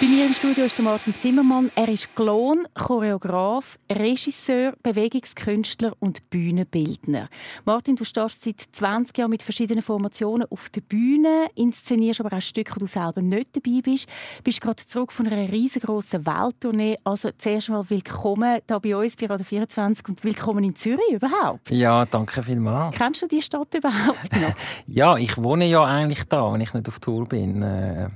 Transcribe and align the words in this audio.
Bei 0.00 0.06
mir 0.06 0.26
im 0.26 0.32
Studio 0.32 0.64
ist 0.64 0.78
der 0.78 0.84
Martin 0.84 1.16
Zimmermann. 1.16 1.72
Er 1.74 1.88
ist 1.88 2.14
Klon, 2.14 2.68
Choreograf, 2.72 3.80
Regisseur, 3.90 4.74
Bewegungskünstler 4.80 5.92
und 5.98 6.30
Bühnenbildner. 6.30 7.28
Martin, 7.64 7.96
du 7.96 8.04
stehst 8.04 8.44
seit 8.44 8.60
20 8.60 9.18
Jahren 9.18 9.30
mit 9.30 9.42
verschiedenen 9.42 9.82
Formationen 9.82 10.46
auf 10.52 10.70
der 10.70 10.82
Bühne, 10.82 11.48
inszenierst 11.56 12.20
aber 12.20 12.36
auch 12.36 12.40
Stücke, 12.40 12.76
wo 12.76 12.78
du 12.78 12.86
selber 12.86 13.22
nicht 13.22 13.56
dabei 13.56 13.80
bist. 13.82 14.06
Du 14.36 14.44
bist 14.44 14.60
gerade 14.60 14.86
zurück 14.86 15.10
von 15.10 15.26
einer 15.26 15.50
riesengroßen 15.50 16.24
Welttournee. 16.24 16.96
Also 17.02 17.30
zuerst 17.36 17.68
mal 17.68 17.84
willkommen 17.90 18.60
hier 18.68 18.78
bei 18.78 18.96
uns 18.96 19.16
bei 19.16 19.26
Radio 19.26 19.44
24 19.44 20.10
und 20.10 20.22
willkommen 20.22 20.62
in 20.62 20.76
Zürich 20.76 21.10
überhaupt. 21.10 21.72
Ja, 21.72 22.06
danke 22.06 22.44
vielmals. 22.44 22.96
Kennst 22.96 23.22
du 23.22 23.26
die 23.26 23.42
Stadt 23.42 23.74
überhaupt 23.74 24.32
noch? 24.32 24.54
ja, 24.86 25.16
ich 25.16 25.36
wohne 25.38 25.66
ja 25.66 25.82
eigentlich 25.82 26.22
da, 26.28 26.52
wenn 26.52 26.60
ich 26.60 26.72
nicht 26.72 26.86
auf 26.86 27.00
Tour 27.00 27.26
bin. 27.26 27.62
Äh, 27.62 28.10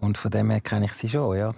und 0.00 0.18
von 0.18 0.30
dem 0.30 0.50
her 0.50 0.60
kenne 0.60 0.86
ich 0.86 0.92
sie 0.92 1.08
schon, 1.08 1.36
ja. 1.36 1.54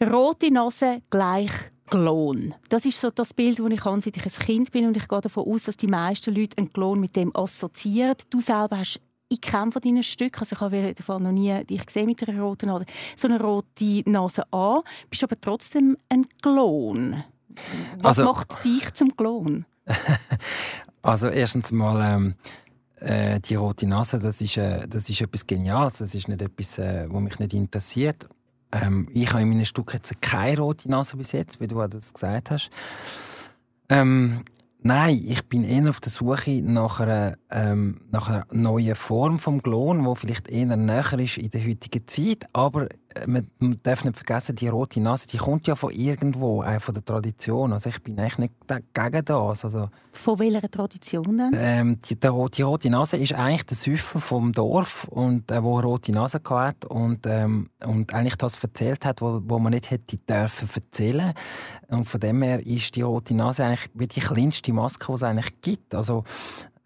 Rote 0.00 0.50
Nase 0.50 1.02
gleich 1.10 1.50
Klon. 1.86 2.54
Das 2.68 2.84
ist 2.84 3.00
so 3.00 3.10
das 3.10 3.32
Bild, 3.34 3.58
das 3.58 3.70
ich 3.70 3.84
habe, 3.84 4.00
seit 4.00 4.16
ich 4.16 4.24
ein 4.24 4.46
Kind 4.46 4.70
bin. 4.70 4.86
Und 4.86 4.96
ich 4.96 5.08
gehe 5.08 5.20
davon 5.20 5.46
aus, 5.46 5.64
dass 5.64 5.76
die 5.76 5.86
meisten 5.86 6.34
Leute 6.34 6.58
einen 6.58 6.72
Klon 6.72 7.00
mit 7.00 7.16
dem 7.16 7.34
assoziieren. 7.34 8.16
Du 8.30 8.40
selber 8.40 8.78
hast 8.78 9.00
ich 9.30 9.40
kenne 9.42 9.72
von 9.72 9.82
deinen 9.82 10.02
Stücken, 10.02 10.40
also 10.40 10.54
ich 10.54 10.60
habe 10.60 10.94
Fall 11.02 11.20
noch 11.20 11.32
nie 11.32 11.62
dich 11.64 11.84
gesehen 11.84 12.06
mit 12.06 12.26
einer 12.26 12.40
roten 12.40 12.66
Nase, 12.66 12.86
so 13.14 13.28
eine 13.28 13.38
rote 13.38 14.02
Nase 14.06 14.50
an, 14.52 14.80
bist 15.10 15.22
aber 15.22 15.38
trotzdem 15.38 15.98
ein 16.08 16.26
Klon. 16.40 17.24
Was 17.98 18.18
also, 18.18 18.24
macht 18.24 18.64
dich 18.64 18.92
zum 18.94 19.14
Klon? 19.16 19.66
also 21.02 21.28
erstens 21.28 21.72
mal 21.72 22.14
ähm, 22.14 22.34
äh, 23.00 23.40
die 23.40 23.54
rote 23.54 23.86
Nase, 23.86 24.18
das 24.18 24.40
ist, 24.40 24.56
äh, 24.56 24.86
das 24.88 25.08
ist 25.08 25.20
etwas 25.20 25.46
Geniales. 25.46 25.98
Das 25.98 26.14
ist 26.14 26.28
nicht 26.28 26.42
etwas, 26.42 26.78
äh, 26.78 27.06
was 27.08 27.22
mich 27.22 27.38
nicht 27.38 27.54
interessiert. 27.54 28.28
Ähm, 28.72 29.08
ich 29.12 29.30
habe 29.30 29.42
in 29.42 29.48
meinen 29.48 29.64
Stücken 29.64 29.96
jetzt 29.96 30.20
keine 30.20 30.60
rote 30.60 30.90
Nase 30.90 31.16
bis 31.16 31.32
jetzt, 31.32 31.60
wie 31.60 31.66
du 31.66 31.86
das 31.86 32.12
gesagt 32.12 32.50
hast. 32.50 32.70
Ähm, 33.88 34.44
Nein, 34.80 35.20
ich 35.26 35.44
bin 35.46 35.64
eher 35.64 35.90
auf 35.90 35.98
der 35.98 36.12
Suche 36.12 36.62
nach 36.62 37.00
einer, 37.00 37.36
ähm, 37.50 38.00
nach 38.12 38.28
einer 38.28 38.46
neuen 38.52 38.94
Form 38.94 39.40
vom 39.40 39.60
Klon, 39.60 40.04
wo 40.04 40.14
vielleicht 40.14 40.48
eher 40.48 40.76
näher 40.76 41.18
ist 41.18 41.36
in 41.36 41.50
der 41.50 41.66
heutigen 41.66 42.06
Zeit. 42.06 42.44
Aber 42.52 42.86
man, 43.26 43.50
man 43.58 43.80
darf 43.82 44.04
nicht 44.04 44.16
vergessen, 44.16 44.56
die 44.56 44.68
rote 44.68 45.00
Nase, 45.00 45.26
die 45.28 45.38
kommt 45.38 45.66
ja 45.66 45.74
von 45.74 45.92
irgendwo, 45.92 46.62
auch 46.62 46.80
von 46.80 46.94
der 46.94 47.04
Tradition. 47.04 47.72
Also 47.72 47.88
ich 47.88 48.02
bin 48.02 48.18
eigentlich 48.18 48.38
nicht 48.38 48.52
gegen 48.94 49.24
das. 49.24 49.64
Also, 49.64 49.88
von 50.12 50.38
welcher 50.38 50.70
Tradition 50.70 51.38
denn? 51.38 51.50
Ähm, 51.54 52.00
die, 52.00 52.16
die, 52.16 52.50
die, 52.54 52.62
rote 52.62 52.90
Nase 52.90 53.16
ist 53.16 53.32
eigentlich 53.32 53.66
der 53.66 53.76
Süffel 53.76 54.20
vom 54.20 54.52
Dorf, 54.52 55.04
und, 55.04 55.50
äh, 55.50 55.62
wo 55.62 55.78
eine 55.78 55.86
rote 55.86 56.12
Nase 56.12 56.40
hatte 56.48 56.88
und, 56.88 57.26
ähm, 57.26 57.70
und 57.84 58.12
eigentlich 58.12 58.36
das 58.36 58.62
erzählt 58.62 59.04
hat, 59.04 59.20
wo, 59.20 59.40
wo 59.44 59.58
man 59.58 59.72
nicht 59.72 59.90
hätte 59.90 60.18
dürfen 60.18 60.68
erzählen. 60.74 61.34
Und 61.88 62.06
von 62.06 62.20
dem 62.20 62.42
her 62.42 62.64
ist 62.64 62.94
die 62.96 63.02
rote 63.02 63.34
Nase 63.34 63.64
eigentlich 63.64 63.90
wie 63.94 64.06
die 64.06 64.20
kleinste 64.20 64.72
Maske, 64.72 65.06
die 65.08 65.12
es 65.14 65.22
eigentlich 65.22 65.60
gibt. 65.62 65.94
Also 65.94 66.24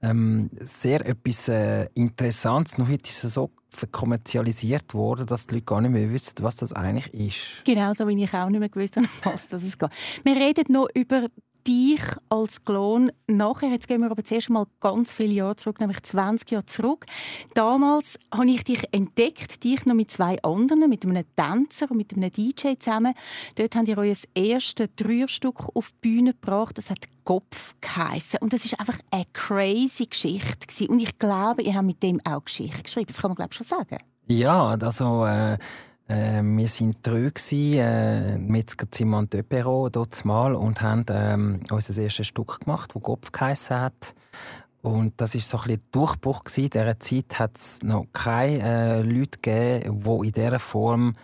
ähm, 0.02 0.50
sehr 0.60 1.04
etwas 1.06 1.48
äh, 1.48 1.88
Interessantes. 1.94 2.78
Nur 2.78 2.88
heute 2.88 3.10
ist 3.10 3.24
es 3.24 3.32
so 3.32 3.50
verkommerzialisiert 3.72 4.94
worden, 4.94 5.26
dass 5.26 5.46
die 5.46 5.54
Leute 5.54 5.66
gar 5.66 5.80
nicht 5.80 5.92
mehr 5.92 6.10
wissen, 6.12 6.34
was 6.40 6.56
das 6.56 6.72
eigentlich 6.72 7.12
ist. 7.14 7.64
Genau, 7.64 7.92
so 7.94 8.06
wie 8.06 8.22
ich 8.22 8.32
auch 8.34 8.48
nicht 8.48 8.60
mehr 8.60 8.68
gewusst 8.68 8.96
habe, 8.96 9.08
was 9.24 9.48
das 9.48 9.78
geht. 9.78 9.90
Wir 10.24 10.36
reden 10.36 10.72
noch 10.72 10.88
über 10.94 11.28
dich 11.66 12.00
als 12.28 12.64
Klon 12.64 13.12
nachher. 13.26 13.70
Jetzt 13.70 13.88
gehen 13.88 14.00
wir 14.00 14.10
aber 14.10 14.24
zuerst 14.24 14.50
mal 14.50 14.66
ganz 14.80 15.12
viele 15.12 15.32
Jahre 15.32 15.56
zurück, 15.56 15.80
nämlich 15.80 16.02
20 16.02 16.50
Jahre 16.50 16.66
zurück. 16.66 17.06
Damals 17.54 18.18
habe 18.32 18.50
ich 18.50 18.64
dich 18.64 18.82
entdeckt, 18.92 19.62
dich 19.64 19.84
noch 19.86 19.94
mit 19.94 20.10
zwei 20.10 20.40
anderen, 20.42 20.88
mit 20.88 21.04
einem 21.04 21.24
Tänzer 21.36 21.90
und 21.90 21.96
mit 21.96 22.12
einem 22.12 22.32
DJ 22.32 22.74
zusammen. 22.78 23.14
Dort 23.56 23.76
habt 23.76 23.88
ihr 23.88 23.98
euer 23.98 24.16
erstes 24.34 24.88
Dreierstück 24.96 25.74
auf 25.74 25.90
die 25.90 26.08
Bühne 26.08 26.32
gebracht. 26.32 26.78
Das 26.78 26.90
hat 26.90 27.06
Kopf 27.24 27.74
geheissen. 27.80 28.38
Und 28.40 28.52
das 28.52 28.64
ist 28.64 28.78
einfach 28.78 28.98
eine 29.10 29.26
crazy 29.32 30.06
Geschichte 30.06 30.88
Und 30.88 31.00
ich 31.00 31.18
glaube, 31.18 31.62
ihr 31.62 31.74
habt 31.74 31.86
mit 31.86 32.02
dem 32.02 32.20
auch 32.24 32.44
Geschichte 32.44 32.82
geschrieben. 32.82 33.06
Das 33.08 33.18
kann 33.18 33.30
man 33.30 33.36
glaube 33.36 33.50
ich 33.52 33.56
schon 33.56 33.66
sagen. 33.66 33.98
Ja, 34.26 34.68
also 34.68 35.26
äh 35.26 35.58
äh, 36.08 36.42
wir 36.42 36.68
waren 36.68 36.96
drei, 37.02 37.30
äh, 37.52 38.38
Metzger 38.38 38.90
Zimmer 38.90 39.22
de 39.26 39.42
Döpero, 39.42 39.88
dort 39.88 40.24
mal, 40.24 40.54
und 40.54 40.82
haben 40.82 41.04
ähm, 41.10 41.60
unser 41.70 42.00
erstes 42.02 42.26
Stück 42.26 42.60
gemacht, 42.60 42.92
das 42.94 43.02
Kopf 43.02 43.32
geheissen 43.32 43.80
hat. 43.80 44.14
Und 44.82 45.20
das 45.20 45.34
war 45.34 45.40
so 45.40 45.58
ein, 45.70 45.80
Durchbruch. 45.92 46.42
In 46.56 46.70
dieser 46.70 46.98
Zeit 46.98 47.38
hat 47.38 47.56
es 47.56 47.82
noch 47.82 48.06
keine 48.12 48.62
äh, 48.62 49.02
Leute 49.02 49.38
gegeben, 49.40 50.02
die 50.04 50.26
in 50.26 50.32
dieser 50.32 50.58
Form 50.58 51.14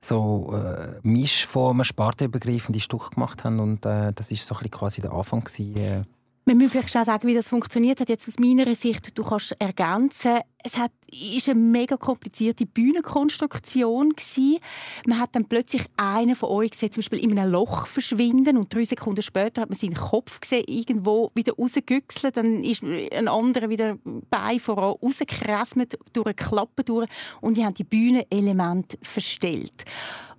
so 0.00 0.52
äh, 0.52 0.98
Mischformen, 1.02 1.84
spartenübergreifende 1.84 2.80
Stücke 2.80 3.10
gemacht 3.10 3.44
haben. 3.44 3.60
Und 3.60 3.86
äh, 3.86 4.12
das 4.12 4.30
war 4.30 4.36
so 4.36 4.68
quasi 4.68 5.00
der 5.00 5.12
Anfang. 5.12 5.44
Gewesen, 5.44 5.76
äh, 5.76 6.02
wir 6.46 6.54
müssen 6.54 6.72
vielleicht 6.72 6.90
schnell 6.90 7.06
sagen, 7.06 7.26
wie 7.26 7.34
das 7.34 7.48
funktioniert 7.48 8.00
hat. 8.00 8.10
Jetzt 8.10 8.28
aus 8.28 8.38
meiner 8.38 8.74
Sicht, 8.74 9.16
du 9.16 9.24
kannst 9.24 9.56
ergänzen, 9.58 10.40
es 10.62 10.76
hat, 10.76 10.92
ist 11.10 11.48
eine 11.48 11.58
mega 11.58 11.96
komplizierte 11.96 12.66
Bühnenkonstruktion 12.66 14.10
gewesen. 14.10 14.58
Man 15.06 15.20
hat 15.20 15.34
dann 15.34 15.46
plötzlich 15.46 15.84
einen 15.96 16.36
von 16.36 16.50
euch 16.50 16.72
gesehen, 16.72 16.92
zum 16.92 17.00
Beispiel 17.00 17.20
in 17.20 17.38
einem 17.38 17.50
Loch 17.50 17.86
verschwinden 17.86 18.58
und 18.58 18.74
drei 18.74 18.84
Sekunden 18.84 19.22
später 19.22 19.62
hat 19.62 19.70
man 19.70 19.78
seinen 19.78 19.94
Kopf 19.94 20.40
gesehen, 20.40 20.64
irgendwo 20.66 21.30
wieder 21.34 21.54
rausgegüchselt, 21.54 22.36
dann 22.36 22.62
ist 22.62 22.82
ein 22.82 23.28
anderer 23.28 23.70
wieder 23.70 23.96
bei 24.28 24.58
voran 24.58 24.96
rausgekrasmet 25.02 25.98
durch 26.12 26.26
eine 26.26 26.34
Klappe 26.34 26.84
durch 26.84 27.08
und 27.40 27.56
die 27.56 27.64
haben 27.64 27.74
die 27.74 27.84
Bühnenelemente 27.84 28.98
verstellt. 29.02 29.84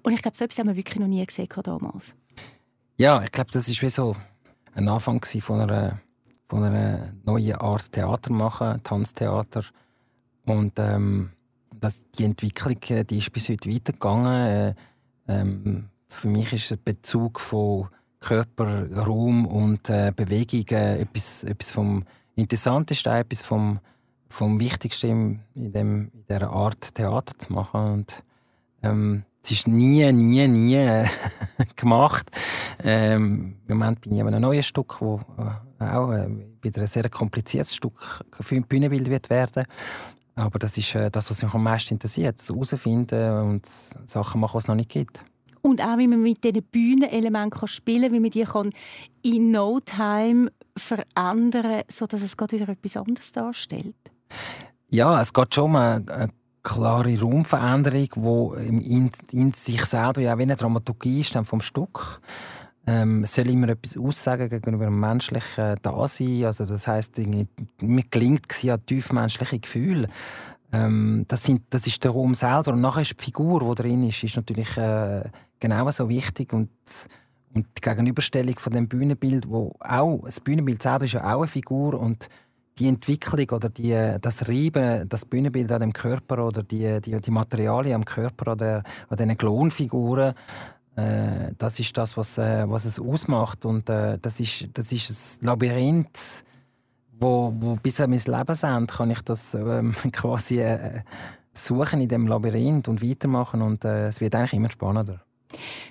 Und 0.03 0.13
ich 0.13 0.22
glaube, 0.22 0.37
so 0.37 0.45
etwas 0.45 0.59
haben 0.59 0.67
wir 0.67 0.75
wirklich 0.75 0.99
noch 0.99 1.07
nie 1.07 1.25
gesehen 1.25 1.49
damals. 1.63 2.13
Ja, 2.97 3.23
ich 3.23 3.31
glaube, 3.31 3.49
das 3.51 3.67
ist 3.67 3.81
wie 3.81 3.89
so 3.89 4.16
ein 4.75 4.90
Anfang 4.90 5.24
von 5.24 5.62
einer, 5.62 6.00
von 6.47 6.63
einer 6.63 7.13
neuen 7.24 7.56
Art 7.56 7.91
Theater 7.91 8.31
machen, 8.31 8.81
Tanztheater. 8.84 9.63
Und 10.46 10.74
ähm, 10.78 11.31
das, 11.80 12.02
die 12.12 12.25
Entwicklung 12.25 12.78
äh, 12.90 13.03
die 13.03 13.18
ist 13.18 13.31
bis 13.31 13.50
heute 13.50 13.69
weitergegangen. 13.69 14.47
Äh, 14.47 14.75
ähm, 15.28 15.90
für 16.08 16.28
mich 16.28 16.53
ist 16.53 16.72
der 16.72 16.78
Bezug 16.78 17.40
von 17.40 17.88
Körper, 18.19 18.91
Raum 18.91 19.46
und 19.46 19.90
äh, 19.90 20.12
Bewegung 20.16 20.66
äh, 20.69 21.02
etwas, 21.02 21.44
etwas 21.44 21.72
vom 21.72 22.03
Interessantesten, 22.35 23.14
etwas 23.14 23.41
vom, 23.41 23.80
vom 24.30 24.59
Wichtigsten 24.59 25.41
in, 25.56 25.72
dem, 25.72 26.12
in 26.14 26.25
dieser 26.30 26.52
Art 26.52 26.96
Theater 26.96 27.38
zu 27.38 27.53
machen. 27.53 27.94
Und, 27.94 28.24
ähm, 28.84 29.24
es 29.45 29.51
ist 29.51 29.67
nie, 29.67 30.11
nie, 30.11 30.47
nie 30.47 30.75
äh, 30.75 31.06
gemacht. 31.75 32.31
Ähm, 32.83 33.57
Im 33.67 33.78
Moment 33.78 34.01
bin 34.01 34.16
ich 34.16 34.22
an 34.22 34.28
einem 34.29 34.41
neuen 34.41 34.63
Stück, 34.63 35.00
wo 35.00 35.22
äh, 35.79 35.83
auch 35.83 36.11
äh, 36.11 36.28
wieder 36.61 36.81
ein 36.81 36.88
sehr 36.88 37.07
kompliziertes 37.09 37.75
Stück 37.75 38.25
für 38.39 38.55
ein 38.55 38.63
Bühnenbild 38.63 39.07
wird 39.07 39.29
werden. 39.29 39.66
Aber 40.34 40.57
das 40.57 40.79
ist 40.79 40.95
äh, 40.95 41.11
das, 41.11 41.29
was 41.29 41.44
mich 41.44 41.53
am 41.53 41.61
meisten 41.61 41.94
interessiert, 41.94 42.41
herausfinden 42.41 43.39
und 43.39 43.67
Sachen 43.67 44.41
machen, 44.41 44.53
die 44.53 44.57
es 44.57 44.67
noch 44.67 44.75
nicht 44.75 44.89
gibt. 44.89 45.23
Und 45.61 45.79
auch, 45.79 45.97
wie 46.00 46.07
man 46.07 46.23
mit 46.23 46.44
diesen 46.44 46.63
Bühnenelementen 46.63 47.67
spielen 47.67 48.01
kann, 48.03 48.13
wie 48.13 48.19
man 48.19 48.31
die 48.31 48.44
kann 48.44 48.72
in 49.22 49.51
No 49.51 49.79
Time 49.79 50.51
verändern 50.75 51.51
kann, 51.51 51.84
sodass 51.91 52.22
es 52.23 52.35
gerade 52.35 52.59
wieder 52.59 52.69
etwas 52.69 52.97
anderes 52.97 53.31
darstellt. 53.31 53.95
Ja, 54.89 55.22
es 55.22 55.31
geht 55.34 55.53
schon 55.53 55.72
mal 55.72 56.03
eine 56.07 56.29
klare 56.66 57.20
Raumveränderung, 57.20 58.09
die 58.58 58.68
in, 58.68 59.12
in, 59.31 59.53
sich 59.53 59.86
selber 59.86 60.22
ja 60.22 60.38
wie 60.38 60.44
eine 60.44 60.56
Dramaturgie 60.56 61.22
ist 61.22 61.38
vom 61.46 61.62
Stück. 61.62 62.20
Ähm, 62.88 63.26
soll 63.26 63.50
immer 63.50 63.70
etwas 63.70 63.98
aussagen 63.98 64.50
gegenüber 64.50 64.86
dem 64.86 65.00
menschlichen 65.00 65.78
Dasein. 65.81 66.46
Also 66.46 66.66
das 66.66 66.88
heisst, 66.88 67.18
mir 67.18 68.03
gelingt 68.12 68.46
es 68.50 68.62
ja 68.64 68.78
tiefmenschliche 68.78 69.59
Gefühle. 69.59 70.09
Ähm, 70.72 71.26
das, 71.28 71.44
sind, 71.44 71.62
das 71.70 71.88
ist 71.88 72.03
der 72.03 72.12
Raum 72.12 72.35
selber. 72.35 72.73
Und 72.73 72.82
nachher 72.82 73.02
ist 73.02 73.20
die 73.20 73.23
Figur, 73.23 73.61
die 73.61 73.82
drin 73.82 74.03
ist, 74.03 74.23
ist 74.23 74.35
natürlich 74.35 74.76
äh, 74.78 75.23
genauso 75.59 76.09
wichtig. 76.09 76.52
Und, 76.53 76.70
und 77.53 77.68
die 77.78 77.82
Gegenüberstellung 77.82 78.59
von 78.59 78.73
dem 78.73 78.88
Bühnenbild, 78.88 79.47
wo 79.50 79.76
auch, 79.79 80.22
das 80.26 80.40
Bühnenbild 80.40 80.82
selber 80.84 81.06
ist 81.06 81.14
ja 81.14 81.23
auch 81.23 81.41
eine 81.41 81.47
Figur 81.47 82.00
und 82.00 82.28
die 82.77 82.87
Entwicklung 82.87 83.49
oder 83.51 83.69
die, 83.69 84.17
das 84.19 84.47
Reiben, 84.47 85.07
das 85.07 85.25
Bühnenbild 85.25 85.72
an 85.72 85.81
dem 85.81 85.93
Körper 85.93 86.45
oder 86.45 86.61
die, 86.61 86.99
die, 87.01 87.19
die 87.19 87.31
Materialien 87.31 87.95
am 87.95 88.05
Körper 88.05 88.51
oder 88.51 88.83
an 89.09 89.17
diesen 89.17 89.37
Klonfiguren, 89.37 90.35
äh, 90.95 91.53
das 91.57 91.79
ist 91.79 91.97
das, 91.97 92.16
was, 92.17 92.37
äh, 92.37 92.69
was 92.69 92.85
es 92.85 92.99
ausmacht. 92.99 93.66
Und 93.66 93.89
äh, 93.89 94.17
das, 94.22 94.39
ist, 94.39 94.67
das 94.73 94.91
ist 94.91 95.41
ein 95.41 95.45
Labyrinth, 95.45 96.43
wo, 97.19 97.53
wo 97.57 97.75
bis 97.75 97.99
an 98.01 98.09
mein 98.09 98.19
Lebensende 98.19 98.93
kann 98.93 99.11
ich 99.11 99.22
das 99.22 99.53
ähm, 99.53 99.93
quasi 100.11 100.59
äh, 100.61 101.01
suchen 101.53 102.01
in 102.01 102.09
dem 102.09 102.27
Labyrinth 102.27 102.87
und 102.87 103.01
weitermachen 103.01 103.61
und 103.61 103.85
äh, 103.85 104.07
es 104.07 104.19
wird 104.19 104.35
eigentlich 104.35 104.53
immer 104.53 104.72
spannender. 104.72 105.24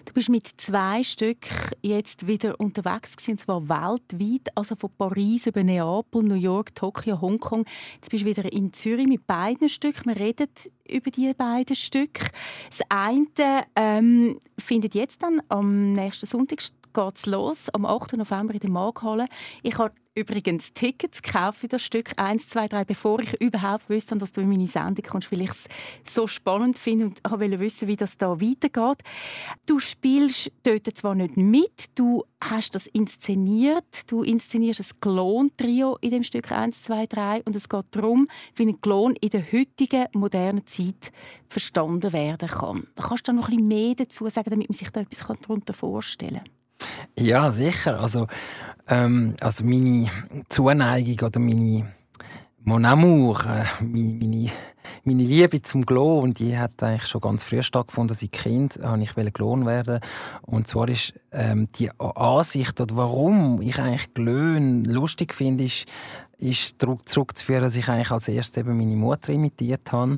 Du 0.05 0.12
bist 0.12 0.28
mit 0.28 0.49
zwei 0.56 1.02
Stück 1.02 1.46
jetzt 1.82 2.26
wieder 2.26 2.58
unterwegs 2.61 3.16
gewesen, 3.16 3.32
und 3.32 3.40
zwar 3.40 3.69
weltweit, 3.69 4.49
also 4.55 4.76
von 4.76 4.90
Paris 4.96 5.46
über 5.46 5.62
Neapel, 5.62 6.22
New 6.22 6.34
York, 6.34 6.75
Tokio, 6.75 7.20
Hongkong. 7.20 7.64
Jetzt 7.94 8.11
bist 8.11 8.25
du 8.25 8.28
wieder 8.28 8.52
in 8.52 8.72
Zürich 8.72 9.06
mit 9.06 9.26
beiden 9.26 9.69
Stücken. 9.69 10.06
Wir 10.06 10.16
reden 10.16 10.49
über 10.88 11.11
die 11.11 11.32
beiden 11.34 11.76
Stücke. 11.76 12.26
Das 12.69 12.81
eine 12.88 13.64
ähm, 13.76 14.40
findet 14.58 14.94
jetzt 14.94 15.22
dann 15.22 15.43
am 15.49 15.93
nächsten 15.93 16.26
Sonntag 16.26 16.60
geht's 16.94 17.26
los, 17.26 17.69
am 17.70 17.84
8. 17.84 18.17
November 18.17 18.55
in 18.55 18.60
der 18.60 18.70
Markhalle. 18.70 19.26
Ich 19.62 19.76
habe 19.78 19.93
übrigens 20.14 20.72
Tickets 20.72 21.22
gekauft 21.22 21.58
für 21.58 21.69
das 21.69 21.82
Stück 21.82 22.12
1, 22.16 22.49
2, 22.49 22.69
3, 22.69 22.84
bevor 22.84 23.20
ich 23.20 23.40
überhaupt 23.40 23.90
wusste, 23.90 24.16
dass 24.16 24.32
du 24.32 24.40
in 24.40 24.49
meine 24.49 24.66
Sendung 24.66 25.05
kommst, 25.05 25.32
weil 25.32 25.43
ich 25.43 25.50
es 25.50 25.69
so 26.05 26.26
spannend 26.26 26.78
finde 26.78 27.06
und 27.06 27.20
wollte 27.28 27.58
wissen, 27.58 27.88
wie 27.88 27.96
das 27.96 28.16
da 28.16 28.40
weitergeht. 28.40 29.02
Du 29.66 29.78
spielst 29.81 30.52
dort 30.62 30.87
zwar 30.96 31.14
nicht 31.16 31.37
mit, 31.37 31.90
du 31.96 32.25
hast 32.40 32.75
das 32.75 32.87
inszeniert, 32.87 33.84
du 34.06 34.22
inszenierst 34.22 34.81
ein 34.81 35.00
Klon-Trio 35.00 35.99
in 36.00 36.11
dem 36.11 36.22
Stück 36.22 36.52
1, 36.52 36.82
2, 36.82 37.06
3 37.06 37.43
und 37.44 37.56
es 37.56 37.69
geht 37.69 37.87
darum, 37.90 38.28
wie 38.55 38.67
ein 38.67 38.81
Klon 38.81 39.17
in 39.17 39.31
der 39.31 39.52
heutigen 39.52 40.06
modernen 40.12 40.67
Zeit 40.67 41.10
verstanden 41.49 42.12
werden 42.12 42.49
kann. 42.49 42.87
Da 42.94 43.08
kannst 43.08 43.26
du 43.26 43.32
noch 43.32 43.49
ein 43.49 43.56
bisschen 43.56 43.69
mehr 43.69 43.94
dazu 43.96 44.28
sagen, 44.28 44.50
damit 44.50 44.69
man 44.69 44.78
sich 44.78 44.90
da 44.90 45.00
etwas 45.00 45.26
darunter 45.26 45.72
vorstellen 45.72 46.44
kann? 46.44 46.63
Ja, 47.19 47.52
sicher. 47.52 48.00
Also, 48.00 48.26
ähm, 48.88 49.34
also 49.40 49.64
meine 49.64 50.08
Zuneigung 50.48 51.26
oder 51.26 51.40
meine 51.40 51.92
Mon 52.62 52.84
amour, 52.84 53.44
äh, 53.44 53.64
meine, 53.84 54.50
meine, 55.04 55.22
Liebe 55.22 55.60
zum 55.62 55.84
Glon, 55.84 56.32
die 56.32 56.56
hat 56.56 56.82
eigentlich 56.82 57.06
schon 57.06 57.20
ganz 57.20 57.42
früh 57.44 57.62
stattgefunden. 57.62 58.14
Als 58.14 58.22
ich 58.22 58.31
Kind 58.31 58.78
wollte 58.82 59.28
ich 59.28 59.32
Glon 59.32 59.66
werden. 59.66 60.00
Und 60.42 60.66
zwar 60.66 60.88
ist 60.88 61.12
ähm, 61.32 61.69
die 61.78 61.90
Ansicht, 61.98 62.81
oder 62.81 62.96
warum 62.96 63.60
ich 63.60 63.78
eigentlich 63.78 64.14
Glön 64.14 64.84
lustig 64.84 65.34
finde, 65.34 65.64
ist, 65.64 65.86
ist 66.38 66.81
zurückzuführen, 67.06 67.62
dass 67.62 67.76
ich 67.76 67.88
eigentlich 67.88 68.10
als 68.10 68.28
erstes 68.28 68.56
eben 68.56 68.76
meine 68.76 68.96
Mutter 68.96 69.32
imitiert 69.32 69.92
habe 69.92 70.16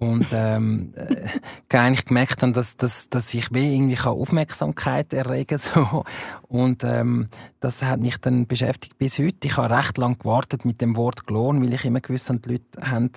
und 0.00 0.26
ähm, 0.32 0.94
äh, 0.96 1.76
eigentlich 1.76 2.06
gemerkt 2.06 2.42
habe, 2.42 2.52
dass, 2.52 2.76
dass, 2.76 3.10
dass 3.10 3.32
ich 3.34 3.52
wie 3.52 3.74
irgendwie 3.74 3.98
Aufmerksamkeit 3.98 5.12
erregen 5.12 5.58
so 5.58 6.04
und 6.48 6.82
ähm, 6.84 7.28
das 7.60 7.82
hat 7.82 8.00
mich 8.00 8.16
dann 8.16 8.46
beschäftigt 8.46 8.98
bis 8.98 9.18
heute. 9.18 9.36
Ich 9.44 9.56
habe 9.56 9.76
recht 9.76 9.98
lange 9.98 10.16
gewartet 10.16 10.64
mit 10.64 10.80
dem 10.80 10.96
Wort 10.96 11.26
Klon, 11.26 11.62
weil 11.62 11.74
ich 11.74 11.84
immer 11.84 12.00
gewusst 12.00 12.30
habe, 12.30 12.40
die 12.40 12.52
Leute 12.52 12.90
haben 12.90 13.10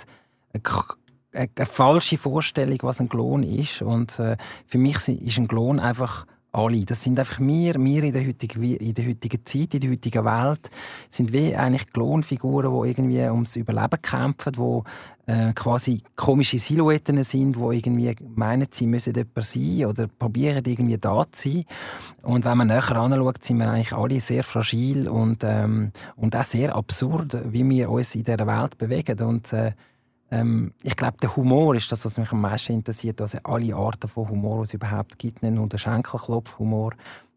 eine, 0.54 1.50
eine 1.58 1.66
falsche 1.66 2.18
Vorstellung, 2.18 2.78
was 2.82 3.00
ein 3.00 3.10
Klon 3.10 3.44
ist 3.44 3.82
und 3.82 4.20
äh, 4.20 4.36
für 4.68 4.78
mich 4.78 5.08
ist 5.08 5.38
ein 5.38 5.48
Klon 5.48 5.80
einfach 5.80 6.28
alle. 6.54 6.86
Das 6.86 7.04
sind 7.04 7.20
einfach 7.20 7.40
wir, 7.40 7.76
wir 7.76 8.04
in 8.04 8.14
der 8.14 8.26
heutigen, 8.26 8.64
in 8.64 8.94
der 8.94 9.08
heutigen 9.08 9.46
Zeit, 9.46 9.74
in 9.74 9.82
der 9.82 9.90
heutigen 9.90 10.24
Welt, 10.24 10.70
sind 11.10 11.34
wie 11.34 11.56
eigentlich 11.56 11.92
Klonfiguren, 11.92 12.72
die 12.72 12.90
irgendwie 12.90 13.22
ums 13.24 13.56
Überleben 13.56 14.02
kämpfen, 14.02 14.54
die 14.54 15.32
äh, 15.32 15.54
quasi 15.54 16.02
komische 16.16 16.60
Silhouetten 16.60 17.24
sind, 17.24 17.56
die 17.56 17.60
irgendwie 17.60 18.16
meinen, 18.36 18.68
sie 18.70 18.88
müssen 18.88 19.16
jemand 19.16 19.46
sein 19.46 19.86
oder 19.86 20.08
probieren 20.08 20.64
irgendwie 20.66 20.98
da 20.98 21.24
zu 21.32 21.50
sein. 21.50 21.66
Und 22.22 22.46
wenn 22.46 22.58
man 22.58 22.68
näher 22.68 22.96
anschaut, 22.96 23.44
sind 23.44 23.58
wir 23.58 23.70
eigentlich 23.70 23.94
alle 23.94 24.20
sehr 24.20 24.44
fragil 24.44 25.08
und, 25.08 25.44
ähm, 25.44 25.92
und 26.16 26.36
auch 26.36 26.44
sehr 26.44 26.76
absurd, 26.76 27.38
wie 27.52 27.68
wir 27.68 27.90
uns 27.90 28.16
in 28.16 28.26
dieser 28.26 28.46
Welt 28.46 28.78
bewegen. 28.78 29.20
Und 29.22 29.52
äh, 29.54 29.72
ähm, 30.34 30.74
ich 30.82 30.96
glaube, 30.96 31.18
der 31.22 31.36
Humor 31.36 31.76
ist 31.76 31.92
das, 31.92 32.06
was 32.06 32.18
mich 32.18 32.32
am 32.32 32.42
meisten 32.42 32.74
interessiert. 32.74 33.22
Also 33.22 33.38
alle 33.44 33.76
Arten 33.76 34.08
von 34.08 34.28
Humor, 34.28 34.64
die 34.64 34.70
es 34.70 34.74
überhaupt 34.74 35.20
gibt. 35.20 35.44
Nicht 35.44 35.54
nur 35.54 35.70
der 35.70 35.78
Schenkelklopfhumor, 35.78 36.94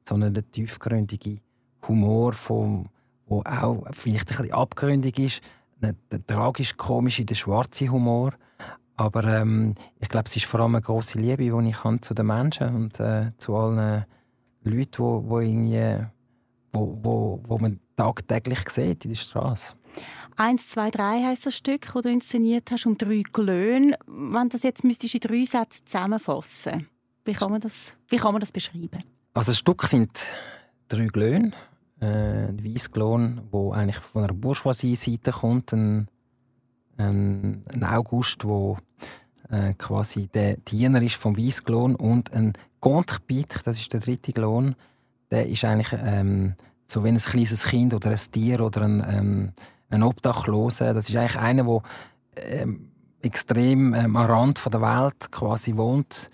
sondern 0.08 0.32
der 0.32 0.50
tiefgründige 0.50 1.38
Humor, 1.86 2.32
vom, 2.32 2.88
wo 3.26 3.42
auch 3.42 3.86
vielleicht 3.92 4.30
ein 4.30 4.36
bisschen 4.38 4.52
abgründig 4.54 5.18
ist. 5.18 5.40
Der, 5.82 5.94
tragisch-komische, 6.26 7.26
der 7.26 7.34
schwarze 7.34 7.88
Humor. 7.88 8.32
Aber 8.96 9.24
ähm, 9.24 9.74
ich 10.00 10.08
glaube, 10.08 10.28
es 10.28 10.36
ist 10.36 10.46
vor 10.46 10.60
allem 10.60 10.76
eine 10.76 10.82
grosse 10.82 11.18
Liebe, 11.18 11.42
die 11.42 11.68
ich 11.68 11.84
habe 11.84 12.00
zu 12.00 12.14
den 12.14 12.26
Menschen 12.26 12.74
und 12.74 12.98
äh, 12.98 13.32
zu 13.36 13.54
allen 13.56 14.06
Leuten, 14.62 14.90
die, 14.90 14.98
wo 15.00 15.40
irgendwie, 15.40 16.06
wo, 16.72 16.98
wo, 17.02 17.42
wo 17.46 17.58
man 17.58 17.78
tagtäglich 17.94 18.66
sieht 18.70 19.04
in 19.04 19.10
der 19.10 19.18
Straße. 19.18 19.74
1, 20.36 20.68
2, 20.68 20.90
3 20.90 21.24
heisst 21.24 21.46
das 21.46 21.56
Stück, 21.56 21.92
das 21.92 22.02
du 22.02 22.08
inszeniert 22.10 22.70
hast, 22.70 22.86
um 22.86 22.98
drei 22.98 23.22
Glöhne. 23.32 23.98
Wenn 24.06 24.48
du 24.48 24.48
das 24.50 24.62
jetzt 24.62 24.84
müsstest 24.84 25.14
in 25.14 25.20
drei 25.20 25.44
Sätze 25.44 25.84
zusammenfassen 25.84 26.88
wie 27.26 27.32
kann 27.32 27.50
man 27.50 27.60
das, 27.60 27.92
wie 28.08 28.16
kann 28.16 28.32
man 28.32 28.40
das 28.40 28.52
beschreiben? 28.52 29.02
Also 29.34 29.50
das 29.50 29.58
Stück 29.58 29.82
sind 29.82 30.10
drei 30.88 31.06
Glöhne. 31.06 31.52
Äh, 32.00 32.48
ein 32.48 32.64
Weissglon, 32.64 33.42
der 33.52 33.72
eigentlich 33.72 33.96
von 33.96 34.24
einer 34.24 34.32
Bourgeoisie-Seite 34.32 35.32
kommt. 35.32 35.72
Ein, 35.72 36.08
ein, 36.96 37.64
ein 37.72 37.84
August, 37.84 38.44
der 38.44 38.76
äh, 39.50 39.74
quasi 39.74 40.28
der 40.28 40.56
Diener 40.58 41.02
ist 41.02 41.16
vom 41.16 41.36
Weissglon. 41.36 41.96
Und 41.96 42.32
ein 42.32 42.52
Contrebit, 42.80 43.60
das 43.64 43.78
ist 43.78 43.92
der 43.92 44.00
dritte 44.00 44.32
Glon, 44.32 44.76
der 45.30 45.48
ist 45.48 45.64
eigentlich 45.64 45.92
ähm, 46.00 46.54
so 46.86 47.02
wie 47.04 47.08
ein 47.08 47.16
kleines 47.16 47.64
Kind 47.64 47.92
oder 47.92 48.10
ein 48.10 48.20
Tier 48.30 48.60
oder 48.60 48.82
ein, 48.82 49.04
ähm, 49.08 49.52
ein 49.90 50.02
Obdachloser. 50.02 50.94
Das 50.94 51.08
ist 51.08 51.16
eigentlich 51.16 51.38
einer, 51.38 51.64
der 51.64 51.82
ähm, 52.36 52.90
extrem 53.22 53.94
ähm, 53.94 54.16
am 54.16 54.30
Rand 54.30 54.60
der 54.72 54.80
Welt 54.80 55.30
quasi 55.30 55.76
wohnt. 55.76 56.30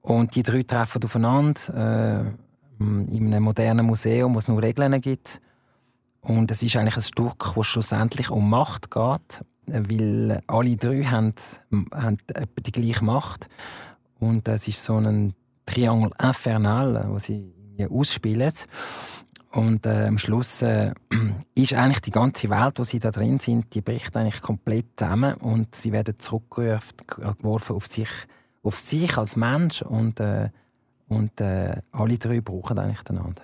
Und 0.00 0.34
die 0.34 0.42
drei 0.42 0.62
treffen 0.62 1.02
aufeinander 1.02 2.34
äh, 2.78 2.84
in 2.84 3.26
einem 3.26 3.42
modernen 3.42 3.86
Museum, 3.86 4.34
wo 4.34 4.38
es 4.38 4.48
nur 4.48 4.62
Regeln 4.62 5.00
gibt. 5.00 5.40
Und 6.20 6.50
es 6.50 6.62
ist 6.62 6.76
eigentlich 6.76 6.96
ein 6.96 7.02
Stück, 7.02 7.52
das 7.54 7.66
schlussendlich 7.66 8.30
um 8.30 8.50
Macht 8.50 8.90
geht, 8.90 9.44
weil 9.66 10.40
alle 10.46 10.76
drei 10.76 11.04
haben, 11.04 11.34
haben 11.92 12.18
die 12.60 12.72
gleiche 12.72 13.04
Macht. 13.04 13.48
Und 14.18 14.46
es 14.48 14.68
ist 14.68 14.82
so 14.82 14.96
ein 14.96 15.34
Triangle 15.66 16.10
infernal, 16.22 17.06
wo 17.08 17.18
sie 17.18 17.52
ausspielen. 17.90 18.52
Und 19.52 19.86
äh, 19.86 20.06
am 20.06 20.18
Schluss 20.18 20.62
äh, 20.62 20.92
ist 21.54 21.74
eigentlich 21.74 22.00
die 22.00 22.10
ganze 22.10 22.50
Welt, 22.50 22.78
wo 22.78 22.84
sie 22.84 22.98
da 22.98 23.10
drin 23.10 23.38
sind, 23.38 23.74
die 23.74 23.80
bricht 23.80 24.16
eigentlich 24.16 24.42
komplett 24.42 24.86
zusammen 24.96 25.34
und 25.34 25.74
sie 25.74 25.92
werden 25.92 26.18
zurückgeworfen 26.18 27.76
auf 27.76 27.86
sich, 27.86 28.10
auf 28.62 28.78
sich 28.78 29.16
als 29.16 29.36
Mensch 29.36 29.82
und, 29.82 30.20
äh, 30.20 30.50
und 31.08 31.40
äh, 31.40 31.80
alle 31.92 32.18
drei 32.18 32.40
brauchen 32.40 32.78
eigentlich 32.78 33.08
einander. 33.08 33.42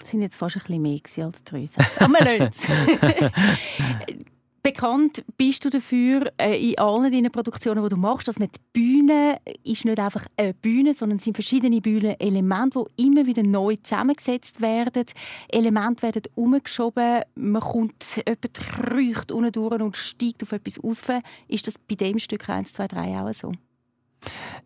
Das 0.00 0.10
sind 0.10 0.22
jetzt 0.22 0.36
fast 0.36 0.56
ein 0.56 0.62
bisschen 0.62 0.82
mehr 0.82 1.26
als 1.26 1.44
drei 1.44 1.66
Sätze. 1.66 2.00
Aber 2.00 2.12
wir 2.14 2.50
Bekannt 4.64 5.24
bist 5.36 5.64
du 5.64 5.70
dafür 5.70 6.30
äh, 6.38 6.70
in 6.70 6.78
allen 6.78 7.10
deinen 7.10 7.32
Produktionen, 7.32 7.82
die 7.82 7.88
du 7.88 7.96
machst, 7.96 8.28
dass 8.28 8.38
man 8.38 8.48
die 8.48 8.60
Bühne 8.72 9.38
ist 9.64 9.84
nicht 9.84 9.98
einfach 9.98 10.24
eine 10.36 10.54
Bühne, 10.54 10.94
sondern 10.94 11.18
es 11.18 11.24
sind 11.24 11.34
verschiedene 11.34 11.80
Bühnenelemente, 11.80 12.84
die 12.96 13.06
immer 13.06 13.26
wieder 13.26 13.42
neu 13.42 13.74
zusammengesetzt 13.82 14.60
werden. 14.60 15.04
Elemente 15.48 16.02
werden 16.02 16.22
umgeschoben, 16.36 17.22
man 17.34 17.60
kommt, 17.60 18.04
jemand 18.14 18.54
kriecht 18.54 19.32
unten 19.32 19.50
durch 19.50 19.80
und 19.80 19.96
steigt 19.96 20.44
auf 20.44 20.52
etwas 20.52 20.78
auf. 20.78 21.08
Ist 21.48 21.66
das 21.66 21.74
bei 21.76 21.96
dem 21.96 22.20
Stück 22.20 22.48
1, 22.48 22.72
2, 22.72 22.86
3 22.86 23.20
auch 23.20 23.32
so? 23.32 23.52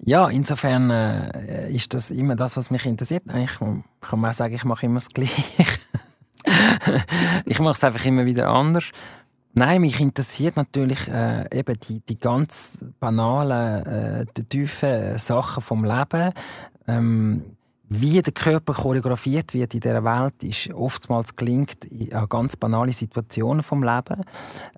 Ja, 0.05 0.29
insofern 0.29 0.91
äh, 0.91 1.73
ist 1.73 1.95
das 1.95 2.11
immer 2.11 2.37
das, 2.37 2.59
was 2.59 2.71
mich 2.71 2.85
interessiert. 2.85 3.23
Eigentlich 3.29 3.59
kann 3.59 4.21
man 4.21 4.31
auch 4.31 4.35
sagen, 4.35 4.55
ich 4.55 4.65
mache 4.65 4.85
immer 4.85 4.97
das 4.97 5.09
Gleiche. 5.09 5.33
ich 7.47 7.59
mache 7.61 7.73
es 7.73 7.85
einfach 7.85 8.05
immer 8.05 8.27
wieder 8.27 8.49
anders. 8.49 8.93
Nein, 9.59 9.81
mich 9.81 10.01
interessiert 10.01 10.57
natürlich 10.57 11.09
äh, 11.09 11.47
eben 11.51 11.81
die, 11.81 12.01
die 12.01 12.19
ganz 12.19 12.85
banalen, 13.01 13.87
äh, 13.87 14.27
tiefen 14.51 15.17
Sachen 15.17 15.63
vom 15.63 15.83
Leben. 15.83 16.35
Ähm, 16.87 17.56
wie 17.89 18.21
der 18.21 18.33
Körper 18.33 18.73
choreografiert 18.73 19.55
wird 19.55 19.75
in 19.75 19.81
dieser 19.81 20.03
Welt, 20.03 20.43
ist 20.43 20.73
oftmals 20.75 21.37
gelingt 21.37 21.85
in 21.85 22.11
ganz 22.29 22.57
banale 22.57 22.93
Situationen 22.93 23.63
vom 23.63 23.85
Leben. 23.85 24.25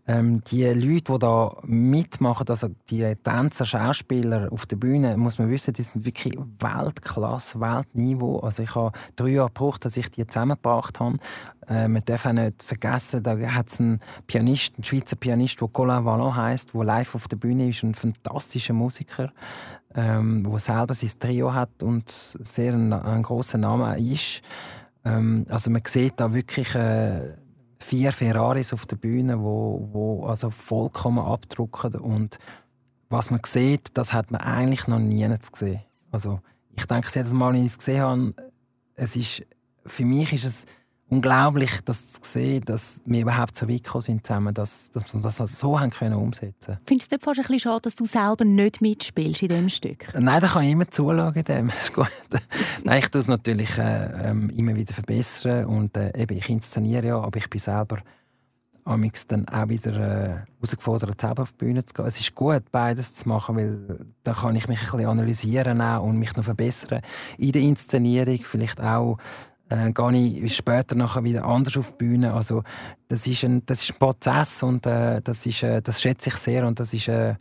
Ähm, 0.06 0.42
die 0.44 0.64
Leute, 0.64 1.12
die 1.12 1.18
da 1.18 1.56
mitmachen, 1.62 2.46
also 2.48 2.68
die 2.90 3.14
Tänzer, 3.24 3.64
Schauspieler 3.64 4.52
auf 4.52 4.66
der 4.66 4.76
Bühne, 4.76 5.16
muss 5.16 5.38
man 5.38 5.50
wissen, 5.50 5.72
die 5.72 5.82
sind 5.82 6.04
wirklich 6.04 6.38
Weltklasse, 6.60 7.60
Weltniveau. 7.60 8.40
Also 8.40 8.62
ich 8.62 8.74
habe 8.74 8.92
drei 9.16 9.28
Jahre 9.28 9.48
gebraucht, 9.48 9.84
dass 9.84 9.96
ich 9.96 10.10
die 10.10 10.26
zusammengebracht 10.26 11.00
habe. 11.00 11.18
Äh, 11.66 11.88
man 11.88 12.02
darf 12.04 12.26
auch 12.26 12.32
nicht 12.32 12.62
vergessen, 12.62 13.22
da 13.22 13.38
hat 13.38 13.68
es 13.68 13.80
einen 13.80 14.00
Pianist, 14.26 14.74
einen 14.76 14.84
Schweizer 14.84 15.16
Pianist, 15.16 15.60
der 15.60 15.68
Colin 15.68 16.04
Vallon 16.04 16.36
heisst, 16.36 16.74
der 16.74 16.84
live 16.84 17.14
auf 17.14 17.28
der 17.28 17.36
Bühne 17.36 17.68
ist, 17.68 17.82
ein 17.82 17.94
fantastischer 17.94 18.74
Musiker 18.74 19.32
ähm, 19.98 20.46
wo 20.46 20.58
selber 20.58 20.94
sein 20.94 21.10
Trio 21.18 21.52
hat 21.52 21.82
und 21.82 22.08
sehr 22.08 22.72
ein, 22.72 22.92
ein 22.92 23.22
großer 23.22 23.58
Name 23.58 23.98
ist. 23.98 24.42
Ähm, 25.04 25.44
also 25.48 25.70
man 25.70 25.82
sieht 25.84 26.14
da 26.20 26.32
wirklich 26.32 26.72
äh, 26.76 27.34
vier 27.80 28.12
Ferraris 28.12 28.72
auf 28.72 28.86
der 28.86 28.94
Bühne, 28.96 29.40
wo, 29.40 29.88
wo 29.92 30.26
also 30.26 30.50
vollkommen 30.50 31.18
abdrucken 31.18 31.96
und 31.96 32.38
was 33.08 33.30
man 33.30 33.40
sieht, 33.44 33.88
das 33.94 34.12
hat 34.12 34.30
man 34.30 34.40
eigentlich 34.40 34.86
noch 34.86 35.00
nie 35.00 35.26
gesehen. 35.50 35.80
Also 36.12 36.40
ich 36.76 36.86
denke 36.86 37.08
jedes 37.12 37.32
Mal, 37.32 37.54
wenn 37.54 37.64
ich 37.64 37.72
es 37.72 37.78
gesehen 37.78 38.02
habe, 38.02 38.34
es 38.94 39.16
ist, 39.16 39.46
für 39.84 40.04
mich 40.04 40.32
ist 40.32 40.44
es 40.44 40.64
unglaublich, 41.10 41.80
das 41.84 42.12
zu 42.12 42.20
sehen, 42.22 42.62
dass 42.64 43.02
wir 43.06 43.22
überhaupt 43.22 43.56
so 43.56 43.68
weit 43.68 43.84
gekommen 43.84 44.02
sind 44.02 44.26
zusammen, 44.26 44.52
dass, 44.52 44.90
dass 44.90 45.14
wir 45.14 45.20
das 45.20 45.58
so 45.58 45.78
haben 45.80 45.90
können 45.90 46.14
umsetzen. 46.14 46.78
Findest 46.86 47.10
du 47.10 47.16
es 47.16 47.22
fast 47.22 47.38
ein 47.38 47.42
bisschen 47.42 47.60
schade, 47.60 47.82
dass 47.82 47.94
du 47.94 48.06
selber 48.06 48.44
nicht 48.44 48.80
mitspielst 48.80 49.42
in 49.42 49.48
diesem 49.48 49.68
Stück? 49.68 50.06
Nein, 50.14 50.40
da 50.40 50.46
kann 50.46 50.64
ich 50.64 50.72
immer 50.72 50.88
zuschauen. 50.90 51.42
Das 51.44 51.74
ist 51.82 51.94
gut. 51.94 52.08
Nein, 52.84 52.98
ich 52.98 53.08
tue 53.08 53.20
es 53.20 53.28
natürlich 53.28 53.78
äh, 53.78 54.28
ähm, 54.28 54.50
immer 54.50 54.74
wieder 54.74 54.92
verbessern 54.92 55.66
und 55.66 55.96
äh, 55.96 56.12
eben, 56.20 56.36
ich 56.36 56.48
inszeniere 56.48 57.06
ja, 57.06 57.20
aber 57.20 57.38
ich 57.38 57.48
bin 57.48 57.60
selber 57.60 57.98
amix 58.88 59.26
dann 59.26 59.46
auch 59.48 59.68
wieder 59.68 59.92
äh, 59.92 60.46
herausgefordert, 60.56 61.20
selber 61.20 61.42
auf 61.42 61.52
die 61.52 61.58
Bühne 61.58 61.84
zu 61.84 61.94
gehen. 61.94 62.06
Es 62.06 62.18
ist 62.18 62.34
gut, 62.34 62.62
beides 62.72 63.14
zu 63.14 63.28
machen, 63.28 63.56
weil 63.56 64.06
da 64.24 64.32
kann 64.32 64.56
ich 64.56 64.66
mich 64.66 64.78
ein 64.80 64.90
bisschen 64.90 65.06
analysieren 65.06 65.80
und 65.80 66.18
mich 66.18 66.34
noch 66.36 66.44
verbessern 66.44 67.02
in 67.36 67.52
der 67.52 67.62
Inszenierung, 67.62 68.38
vielleicht 68.42 68.80
auch 68.80 69.18
äh, 69.68 69.92
gehe 69.92 70.44
ich 70.44 70.56
später 70.56 70.94
nachher 70.94 71.24
wieder 71.24 71.44
anders 71.44 71.76
auf 71.76 71.92
die 71.92 71.96
Bühne. 71.98 72.32
Also 72.34 72.62
das 73.08 73.26
ist 73.26 73.44
ein, 73.44 73.64
das 73.66 73.82
ist 73.82 73.92
ein 73.92 73.98
Prozess 73.98 74.62
und 74.62 74.86
äh, 74.86 75.20
das, 75.22 75.46
ist, 75.46 75.62
äh, 75.62 75.82
das 75.82 76.00
schätze 76.00 76.30
ich 76.30 76.36
sehr 76.36 76.66
und 76.66 76.80
das 76.80 76.92
ist 76.94 77.08
äh, 77.08 77.34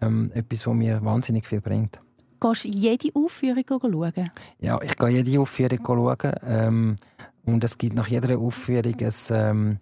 ähm, 0.00 0.30
etwas, 0.34 0.66
was 0.66 0.74
mir 0.74 1.04
wahnsinnig 1.04 1.46
viel 1.46 1.60
bringt. 1.60 2.00
Gehst 2.40 2.64
du 2.64 2.68
jede 2.68 3.08
Aufführung 3.14 3.64
schauen? 3.68 4.30
Ja, 4.58 4.80
ich 4.82 4.96
gehe 4.96 5.10
jede 5.10 5.40
Aufführung 5.40 5.78
schauen. 5.84 6.32
Ähm, 6.44 6.96
und 7.44 7.64
es 7.64 7.78
gibt 7.78 7.94
nach 7.94 8.08
jeder 8.08 8.38
Aufführung 8.38 8.94
ein 9.00 9.12
ähm, 9.30 9.78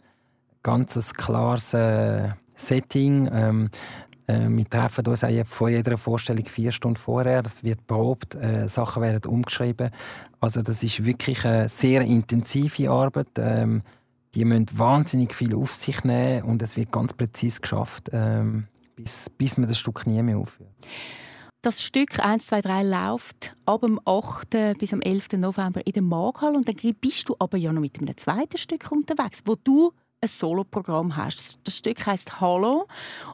ganz 0.62 1.14
klares 1.14 1.74
äh, 1.74 2.28
Setting. 2.56 3.28
Ähm, 3.32 3.66
äh, 3.66 4.09
wir 4.48 4.68
treffen 4.68 5.06
uns 5.06 5.24
auch 5.24 5.46
vor 5.46 5.68
jeder 5.68 5.96
Vorstellung 5.98 6.44
vier 6.44 6.72
Stunden 6.72 6.96
vorher. 6.96 7.42
Es 7.44 7.64
wird 7.64 7.86
probt, 7.86 8.34
äh, 8.34 8.68
Sachen 8.68 9.02
werden 9.02 9.30
umgeschrieben. 9.30 9.90
Also 10.40 10.62
das 10.62 10.82
ist 10.82 11.04
wirklich 11.04 11.44
eine 11.44 11.68
sehr 11.68 12.02
intensive 12.02 12.90
Arbeit. 12.90 13.28
Ähm, 13.38 13.82
die 14.34 14.44
müssen 14.44 14.66
wahnsinnig 14.72 15.34
viel 15.34 15.54
auf 15.54 15.74
sich 15.74 16.04
nehmen 16.04 16.44
und 16.44 16.62
es 16.62 16.76
wird 16.76 16.92
ganz 16.92 17.12
präzise 17.12 17.60
geschafft, 17.60 18.10
ähm, 18.12 18.68
bis, 18.96 19.28
bis 19.36 19.56
man 19.56 19.68
das 19.68 19.78
Stück 19.78 20.06
nie 20.06 20.22
mehr 20.22 20.38
aufführt. 20.38 20.70
Das 21.62 21.82
Stück 21.82 22.24
1, 22.24 22.46
2, 22.46 22.62
3 22.62 22.82
läuft 22.84 23.54
ab 23.66 23.82
dem 23.82 24.00
8. 24.06 24.78
bis 24.78 24.94
am 24.94 25.02
11. 25.02 25.32
November 25.32 25.86
in 25.86 25.92
der 25.92 26.02
Markhalle 26.02 26.56
und 26.56 26.66
dann 26.66 26.76
bist 27.00 27.28
du 27.28 27.36
aber 27.38 27.58
ja 27.58 27.70
noch 27.70 27.82
mit 27.82 28.00
einem 28.00 28.16
zweiten 28.16 28.56
Stück 28.56 28.90
unterwegs, 28.90 29.42
wo 29.44 29.56
du 29.56 29.92
ein 30.22 30.28
Soloprogramm 30.28 31.16
hast. 31.16 31.58
Das 31.64 31.78
Stück 31.78 32.04
heißt 32.04 32.42
Hallo 32.42 32.86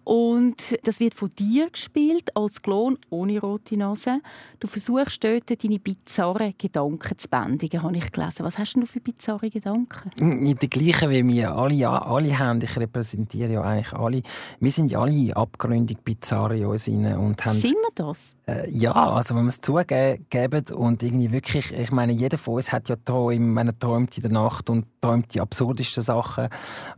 und 0.04 0.54
das 0.84 1.00
wird 1.00 1.14
von 1.14 1.34
dir 1.34 1.68
gespielt 1.68 2.36
als 2.36 2.62
Klon 2.62 2.96
ohne 3.10 3.40
rote 3.40 3.76
Nase. 3.76 4.20
Du 4.60 4.68
versuchst 4.68 5.24
dort 5.24 5.64
deine 5.64 5.80
bizarren 5.80 6.54
Gedanken 6.56 7.18
zu 7.18 7.28
bändigen, 7.28 7.82
habe 7.82 7.96
ich 7.96 8.12
gelesen. 8.12 8.44
Was 8.44 8.56
hast 8.56 8.74
du 8.74 8.86
für 8.86 9.00
bizarre 9.00 9.50
Gedanken? 9.50 10.12
Die 10.60 10.70
gleichen 10.70 11.10
wie 11.10 11.26
wir 11.26 11.56
alle, 11.56 11.88
alle 11.88 12.38
haben. 12.38 12.62
Ich 12.62 12.76
repräsentiere 12.76 13.54
ja 13.54 13.62
eigentlich 13.62 13.92
alle. 13.92 14.22
Wir 14.60 14.70
sind 14.70 14.92
ja 14.92 15.00
alle 15.00 15.36
abgründig 15.36 15.98
bizarr 16.04 16.52
in 16.52 16.66
uns 16.66 16.86
und 16.86 17.44
haben... 17.44 17.58
Sind 17.58 17.74
wir 17.74 17.90
das? 17.96 18.36
Äh, 18.46 18.70
ja, 18.70 18.92
also 18.92 19.34
wenn 19.34 19.42
wir 19.42 19.48
es 19.48 19.60
zugeben 19.60 20.64
und 20.72 21.02
irgendwie 21.02 21.32
wirklich, 21.32 21.72
ich 21.72 21.90
meine, 21.90 22.12
jeder 22.12 22.38
von 22.38 22.54
uns 22.54 22.70
hat 22.70 22.88
ja 22.88 22.94
Träume, 22.94 23.56
wenn 23.56 23.66
er 23.66 23.76
träumt 23.76 24.16
in 24.16 24.22
der 24.22 24.30
Nacht 24.30 24.70
und 24.70 24.86
träumt 25.00 25.34
die 25.34 25.40
absurdesten 25.40 26.04
Sachen 26.04 26.48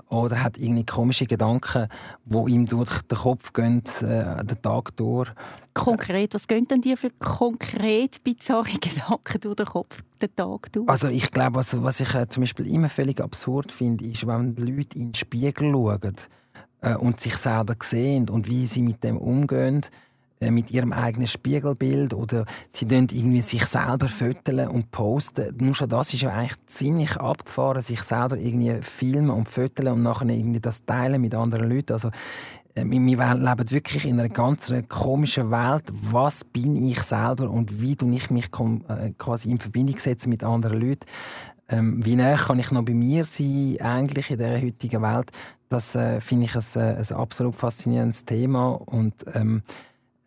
oder 0.09 0.43
hat 0.43 0.59
irgendwie 0.59 0.85
komische 0.85 1.27
Gedanken, 1.27 1.89
die 2.25 2.53
ihm 2.53 2.67
durch 2.67 3.03
den 3.03 3.19
Kopf 3.19 3.53
gehen, 3.53 3.83
äh, 4.01 4.45
den 4.45 4.63
Tag 4.63 4.97
durch. 4.97 5.31
Konkret, 5.75 6.35
was 6.35 6.49
gehen 6.49 6.67
denn 6.67 6.81
dir 6.81 6.97
für 6.97 7.11
konkret 7.19 8.23
bizarre 8.25 8.79
Gedanken 8.81 9.41
durch 9.41 9.57
den 9.57 9.67
Kopf 9.67 10.03
den 10.21 10.35
Tag 10.35 10.73
durch? 10.73 10.89
Also 10.89 11.09
ich 11.09 11.31
glaube, 11.31 11.59
also, 11.59 11.83
was 11.83 12.01
ich 12.01 12.15
äh, 12.15 12.29
zum 12.29 12.43
Beispiel 12.43 12.67
immer 12.67 12.89
völlig 12.89 13.21
absurd 13.21 13.73
finde, 13.73 14.05
ist, 14.05 14.27
wenn 14.27 14.57
Leute 14.57 14.99
in 14.99 15.13
den 15.13 15.15
Spiegel 15.15 15.73
schauen 15.73 16.17
äh, 16.81 16.95
und 16.95 17.21
sich 17.21 17.37
selber 17.37 17.75
sehen 17.83 18.29
und 18.29 18.49
wie 18.49 18.67
sie 18.67 18.83
mit 18.83 19.05
dem 19.05 19.17
umgehen 19.17 19.83
mit 20.41 20.71
ihrem 20.71 20.93
eigenen 20.93 21.27
Spiegelbild 21.27 22.15
oder 22.15 22.45
sie 22.71 22.87
dann 22.87 23.09
irgendwie 23.11 23.41
sich 23.41 23.65
selber 23.65 24.09
föteln 24.09 24.69
und 24.69 24.91
posten. 24.91 25.57
Nur 25.59 25.75
schon 25.75 25.89
das 25.89 26.15
ist 26.15 26.23
ja 26.23 26.31
eigentlich 26.31 26.67
ziemlich 26.67 27.17
abgefahren, 27.17 27.81
sich 27.81 28.03
selber 28.03 28.37
irgendwie 28.37 28.81
filmen 28.83 29.31
und 29.31 29.49
föteln 29.49 29.89
und 29.89 30.03
nachher 30.03 30.29
irgendwie 30.29 30.61
das 30.61 30.85
teilen 30.85 31.21
mit 31.21 31.35
anderen 31.35 31.69
Leuten. 31.69 31.93
Also 31.93 32.11
äh, 32.79 32.85
wir 32.85 33.35
leben 33.35 33.71
wirklich 33.71 34.05
in 34.05 34.19
einer 34.19 34.29
ganz 34.29 34.73
komischen 34.89 35.51
Welt. 35.51 35.85
Was 36.11 36.45
bin 36.45 36.77
ich 36.77 37.03
selber 37.03 37.51
und 37.51 37.81
wie 37.81 37.97
tue 37.97 38.15
ich 38.15 38.31
mich 38.31 38.47
äh, 38.47 39.11
quasi 39.19 39.51
in 39.51 39.59
Verbindung 39.59 39.99
setzen 39.99 40.31
mit 40.31 40.45
anderen 40.45 40.81
Leuten? 40.81 41.07
Ähm, 41.69 42.05
wie 42.05 42.17
näher 42.17 42.37
kann 42.37 42.59
ich 42.59 42.71
noch 42.71 42.85
bei 42.85 42.95
mir 42.95 43.25
sein 43.25 43.77
eigentlich 43.81 44.31
in 44.31 44.39
der 44.39 44.61
heutigen 44.63 45.03
Welt? 45.03 45.31
Das 45.69 45.95
äh, 45.95 46.21
finde 46.21 46.47
ich 46.47 46.57
ein, 46.57 46.97
ein, 46.97 47.13
absolut 47.13 47.55
faszinierendes 47.55 48.25
Thema 48.25 48.71
und 48.71 49.27
ähm, 49.35 49.63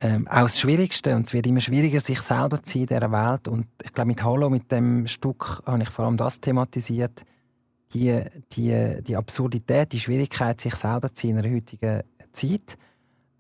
ähm, 0.02 0.28
auch 0.28 0.44
das 0.44 0.60
Schwierigste. 0.60 1.16
Und 1.16 1.28
es 1.28 1.34
wird 1.34 1.48
immer 1.48 1.62
schwieriger, 1.62 2.00
sich 2.00 2.22
selber 2.22 2.62
zu 2.62 2.74
sein 2.74 2.82
in 2.82 2.88
dieser 2.88 3.12
Welt. 3.12 3.48
Und 3.48 3.68
ich 3.84 3.94
glaube, 3.94 4.08
mit 4.08 4.24
Hallo, 4.24 4.50
mit 4.50 4.72
dem 4.72 5.08
Stück, 5.08 5.62
habe 5.66 5.84
ich 5.84 5.90
vor 5.90 6.06
allem 6.06 6.18
das 6.18 6.42
thematisiert. 6.42 7.22
Die, 7.94 8.24
die, 8.54 9.04
die 9.04 9.16
Absurdität, 9.16 9.92
die 9.92 10.00
Schwierigkeit, 10.00 10.62
sich 10.62 10.76
selber 10.76 11.14
zu 11.14 11.28
sein 11.28 11.38
in 11.38 11.44
der 11.44 11.52
heutigen 11.52 12.02
Zeit. 12.32 12.78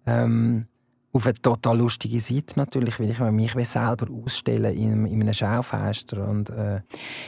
Ähm, 0.05 0.67
auf 1.13 1.25
eine 1.25 1.33
total 1.35 1.77
lustige 1.77 2.19
Seite 2.19 2.57
natürlich, 2.57 2.99
weil 2.99 3.39
ich 3.39 3.55
mich 3.55 3.67
selber 3.67 4.07
ausstellen 4.11 4.73
in, 4.73 5.05
in 5.05 5.21
einem 5.21 5.33
Schaufenster. 5.33 6.27
Und, 6.27 6.49
äh 6.51 6.81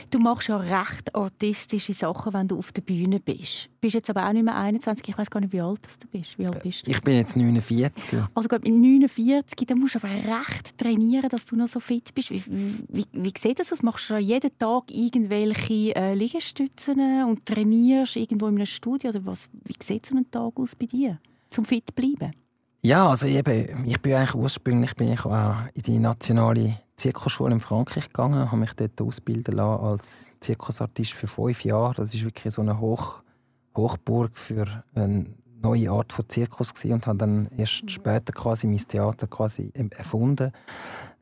du 0.10 0.20
machst 0.20 0.48
ja 0.48 0.58
recht 0.58 1.13
artistische 1.13 1.94
Sachen, 1.94 2.34
wenn 2.34 2.48
du 2.48 2.58
auf 2.58 2.72
der 2.72 2.82
Bühne 2.82 3.20
bist. 3.20 3.66
Du 3.66 3.72
bist 3.82 3.96
jetzt 3.96 4.10
aber 4.10 4.25
auch 4.28 4.32
nicht 4.32 4.46
mehr 4.46 4.56
21, 4.56 5.10
ich 5.10 5.18
weiß 5.18 5.30
gar 5.30 5.42
nicht, 5.42 5.52
wie 5.52 5.60
alt 5.60 5.82
du 6.00 6.08
bist. 6.08 6.40
Wie 6.40 6.48
alt 6.48 6.63
bist 6.63 6.88
du? 6.88 6.92
Ich 6.92 7.02
bin 7.02 7.18
jetzt 7.18 7.36
49. 7.36 8.22
Also 8.34 8.48
gut, 8.48 8.63
mit 8.63 8.74
49, 8.74 9.68
dann 9.68 9.80
musst 9.80 9.96
du 9.96 10.00
aber 10.00 10.13
recht 10.13 10.78
trainieren, 10.78 11.28
dass 11.28 11.44
du 11.44 11.58
noch 11.58 11.68
so 11.68 11.82
fit 11.82 12.13
bist. 12.16 12.32
Wie, 12.32 12.42
wie, 12.48 13.06
wie 13.12 13.34
sieht 13.38 13.60
das 13.60 13.74
aus? 13.74 13.84
Machst 13.84 14.10
du 14.10 14.18
jeden 14.18 14.58
Tag 14.58 14.84
irgendwelche 14.90 15.94
äh, 15.96 16.13
Liegestützen 16.13 17.25
und 17.25 17.46
trainierst 17.46 18.16
irgendwo 18.16 18.48
in 18.48 18.56
einem 18.56 18.66
Studio? 18.66 19.10
Oder 19.10 19.25
was? 19.25 19.50
Wie 19.66 19.75
sieht 19.84 20.06
so 20.06 20.16
ein 20.16 20.30
Tag 20.32 20.54
aus 20.56 20.74
bei 20.74 20.86
dir, 20.86 21.20
zum 21.50 21.66
fit 21.66 21.84
zu 21.88 21.94
bleiben? 21.94 22.34
Ja, 22.86 23.08
also 23.08 23.28
eben, 23.28 23.86
ich 23.86 24.02
bin 24.02 24.13
eigentlich 24.13 24.36
ursprünglich 24.36 24.94
bin 24.96 25.13
ich 25.13 25.24
auch 25.24 25.56
in 25.74 25.84
die 25.84 26.00
nationale 26.00 26.80
Zirkusschule 26.98 27.54
in 27.54 27.62
Frankreich 27.62 28.08
gegangen, 28.08 28.52
habe 28.52 28.58
mich 28.58 28.74
dort 28.74 29.02
ausbilden 29.02 29.56
lassen 29.56 29.84
als 29.86 30.36
Zirkusartist 30.42 31.13
für 31.13 31.28
fünf 31.28 31.63
Jahre. 31.63 31.94
Das 31.96 32.13
ist 32.13 32.25
wirklich 32.25 32.54
so 32.54 32.62
eine 32.62 32.82
Hoch 32.82 33.24
Hochburg 33.75 34.38
für 34.38 34.84
eine 34.96 35.28
neue 35.62 35.92
Art 35.92 36.12
von 36.12 36.28
Zirkus 36.28 36.74
gewesen 36.74 36.96
und 36.96 37.08
habe 37.08 37.20
dann 37.20 37.48
erst 37.58 37.90
später 37.90 38.34
quasi 38.34 38.68
mein 38.68 38.78
Theater 38.80 39.28
quasi 39.28 39.72
erfunden. 39.92 40.52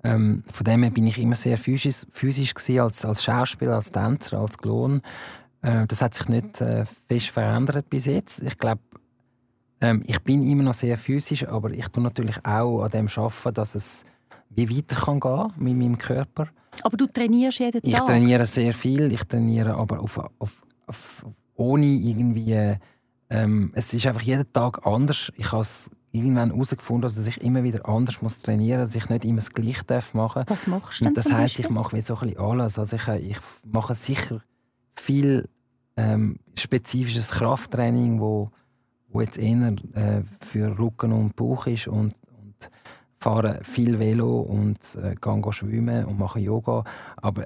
Ähm, 0.04 0.44
von 0.52 0.64
dem 0.64 0.82
her 0.82 0.92
bin 0.92 1.06
ich 1.06 1.20
immer 1.20 1.36
sehr 1.36 1.60
physisch, 1.60 2.08
physisch 2.10 2.56
gewesen, 2.56 2.80
als, 2.80 3.06
als 3.06 3.24
Schauspieler, 3.24 3.76
als 3.76 3.92
Tänzer, 3.92 4.40
als 4.40 4.58
Klon. 4.58 5.04
Äh, 5.62 5.86
das 5.86 6.02
hat 6.02 6.16
sich 6.16 6.28
nicht 6.28 6.60
äh, 6.60 6.86
fest 7.08 7.30
verändert 7.30 7.88
bis 7.90 8.06
jetzt. 8.06 8.42
Ich 8.42 8.58
glaube, 8.58 8.82
ähm, 9.82 10.04
ich 10.06 10.20
bin 10.22 10.44
immer 10.44 10.64
noch 10.64 10.74
sehr 10.74 10.98
physisch, 10.98 11.48
aber 11.48 11.72
ich 11.72 11.88
tue 11.88 12.04
natürlich 12.04 12.38
auch 12.46 12.84
an 12.84 12.92
dem 12.92 13.08
arbeiten, 13.08 13.54
dass 13.54 13.76
es 13.76 14.06
wie 14.50 14.70
weiter 14.70 14.96
kann 14.96 15.20
gehen 15.20 15.52
mit 15.58 15.78
meinem 15.78 15.98
Körper. 15.98 16.48
Aber 16.84 16.98
du 16.98 17.08
trainierst 17.08 17.60
jeden 17.60 17.82
Tag? 17.82 17.92
Ich 17.92 18.00
trainiere 18.00 18.46
sehr 18.46 18.74
viel. 18.74 19.12
Ich 19.12 19.24
trainiere 19.24 19.76
aber 19.76 20.00
auf, 20.00 20.18
auf, 20.40 20.62
auf 20.88 21.26
ohne 21.56 21.86
irgendwie. 21.86 22.78
Ähm, 23.30 23.72
es 23.76 23.94
ist 23.94 24.06
einfach 24.06 24.22
jeden 24.22 24.52
Tag 24.52 24.86
anders. 24.86 25.32
Ich 25.38 25.52
habe 25.52 25.62
es 25.62 25.90
irgendwann 26.12 26.52
herausgefunden, 26.52 27.04
dass 27.04 27.26
ich 27.26 27.42
immer 27.42 27.64
wieder 27.64 27.88
anders 27.88 28.22
muss 28.22 28.40
trainieren 28.40 28.82
muss, 28.82 28.92
dass 28.92 29.04
ich 29.04 29.10
nicht 29.10 29.24
immer 29.24 29.38
das 29.38 29.52
Gleiche 29.52 29.84
machen 30.14 30.44
darf. 30.46 30.50
Was 30.50 30.68
machst 30.68 31.00
du 31.00 31.06
denn 31.06 31.14
Das 31.14 31.32
heisst, 31.32 31.60
ich 31.60 31.70
mache 31.70 31.96
wie 31.96 32.02
so 32.02 32.16
ein 32.16 32.28
bisschen 32.28 32.40
alles. 32.40 32.78
Also 32.78 32.98
ich, 32.98 33.08
ich 33.08 33.38
mache 33.64 33.96
sicher 33.96 34.42
viel 34.96 35.48
ähm, 35.96 36.40
spezifisches 36.58 37.32
Krafttraining, 37.32 38.20
wo 38.20 38.52
wo 39.12 39.22
jetzt 39.22 39.38
eher 39.38 39.76
äh, 39.94 40.22
für 40.40 40.78
Rücken 40.78 41.12
und 41.12 41.36
Bauch 41.36 41.68
ist 41.68 41.88
und, 41.88 42.14
und 42.38 42.70
fahre 43.20 43.60
viel 43.64 44.00
Velo 44.00 44.42
und 44.42 44.98
äh, 45.02 45.16
gehe 45.16 45.54
schwimmen 45.54 46.06
und 46.06 46.20
mache 46.20 46.40
Yoga. 46.40 46.84
Aber 47.18 47.46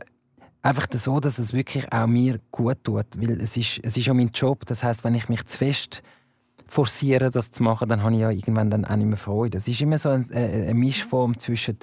einfach 0.61 0.87
so, 0.91 1.19
dass 1.19 1.37
es 1.37 1.53
wirklich 1.53 1.91
auch 1.91 2.07
mir 2.07 2.39
gut 2.51 2.83
tut, 2.83 3.05
weil 3.17 3.39
es 3.41 3.57
ist, 3.57 3.79
es 3.83 3.97
ist 3.97 4.05
ja 4.05 4.13
mein 4.13 4.31
Job. 4.33 4.65
Das 4.65 4.83
heißt, 4.83 5.03
wenn 5.03 5.15
ich 5.15 5.29
mich 5.29 5.45
zu 5.45 5.57
fest 5.57 6.01
forciere, 6.67 7.29
das 7.29 7.51
zu 7.51 7.63
machen, 7.63 7.87
dann 7.87 8.01
habe 8.01 8.13
ich 8.15 8.21
ja 8.21 8.31
irgendwann 8.31 8.71
dann 8.71 8.85
auch 8.85 8.95
nicht 8.95 9.07
mehr 9.07 9.17
Freude. 9.17 9.57
Es 9.57 9.67
ist 9.67 9.81
immer 9.81 9.97
so 9.97 10.09
eine, 10.09 10.25
eine 10.31 10.73
Mischform 10.73 11.37
zwischen 11.37 11.77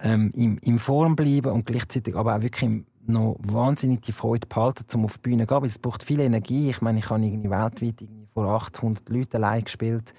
ähm, 0.00 0.32
im, 0.34 0.58
im 0.58 0.78
Form 0.78 1.16
bleiben 1.16 1.52
und 1.52 1.66
gleichzeitig 1.66 2.16
aber 2.16 2.36
auch 2.36 2.42
wirklich 2.42 2.84
noch 3.06 3.36
wahnsinnig 3.40 4.02
die 4.02 4.12
Freude 4.12 4.46
behalten, 4.46 4.84
um 4.94 5.04
auf 5.04 5.18
die 5.18 5.30
Bühne 5.30 5.46
zu 5.46 5.54
gehen, 5.54 5.62
weil 5.62 5.68
es 5.68 5.78
braucht 5.78 6.02
viel 6.02 6.20
Energie. 6.20 6.70
Ich 6.70 6.80
meine, 6.80 6.98
ich 6.98 7.10
habe 7.10 7.24
irgendwie 7.24 7.50
weltweit 7.50 8.00
irgendwie 8.00 8.17
vor 8.38 8.54
800 8.54 9.08
Leuten 9.08 9.36
allein 9.36 9.64
gespielt. 9.64 10.14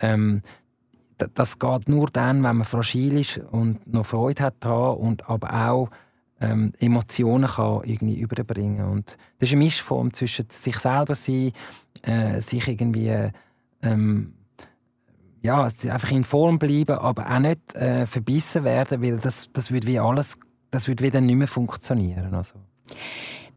Ähm, 0.00 0.42
das 1.34 1.58
geht 1.58 1.88
nur 1.88 2.08
dann, 2.08 2.42
wenn 2.42 2.56
man 2.56 2.64
fragil 2.64 3.18
ist 3.18 3.38
und 3.50 3.86
noch 3.86 4.06
Freude 4.06 4.42
hat 4.42 4.64
und 4.66 5.28
aber 5.28 5.68
auch 5.68 5.90
ähm, 6.40 6.72
Emotionen 6.80 7.48
kann 7.48 7.82
irgendwie 7.84 8.18
überbringen 8.18 8.84
und 8.86 9.16
das 9.38 9.50
ist 9.50 9.52
eine 9.52 9.64
Mischform 9.64 10.12
zwischen 10.12 10.46
sich 10.50 10.76
selber 10.78 11.14
sein, 11.14 11.52
äh, 12.02 12.40
sich 12.40 12.66
irgendwie 12.66 13.30
ähm, 13.82 14.34
ja, 15.42 15.62
einfach 15.64 16.10
in 16.10 16.24
Form 16.24 16.58
bleiben, 16.58 16.98
aber 16.98 17.30
auch 17.30 17.38
nicht 17.38 17.74
äh, 17.74 18.06
verbissen 18.06 18.64
werden, 18.64 19.02
weil 19.02 19.18
das, 19.18 19.50
das 19.52 19.70
würde 19.70 19.86
wie 19.86 19.98
alles, 19.98 20.36
das 20.70 20.88
würde 20.88 21.04
wieder 21.04 21.20
nicht 21.20 21.36
mehr 21.36 21.48
funktionieren. 21.48 22.34
Also. 22.34 22.54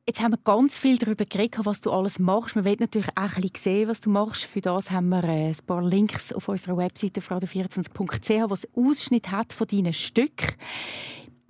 Jetzt 0.08 0.22
haben 0.22 0.34
wir 0.34 0.40
ganz 0.44 0.78
viel 0.78 1.00
darüber 1.00 1.26
geredet, 1.26 1.62
was 1.64 1.82
du 1.82 1.92
alles 1.92 2.20
machst. 2.20 2.56
Man 2.56 2.64
will 2.64 2.78
natürlich 2.80 3.10
auch 3.16 3.38
ein 3.38 3.42
bisschen 3.42 3.56
sehen, 3.56 3.90
was 3.90 4.02
du 4.02 4.12
machst. 4.12 4.44
Für 4.44 4.62
das 4.62 4.92
haben 4.92 5.10
wir 5.10 5.24
äh, 5.24 5.48
ein 5.48 5.58
paar 5.66 5.82
Links 5.82 6.32
auf 6.32 6.48
unserer 6.48 6.78
Webseite 6.78 7.22
fraude24.ch, 7.22 8.48
was 8.48 8.68
Ausschnitt 8.76 9.32
hat 9.32 9.52
von 9.52 9.66
deinen 9.66 9.94
Stücken 9.94 10.54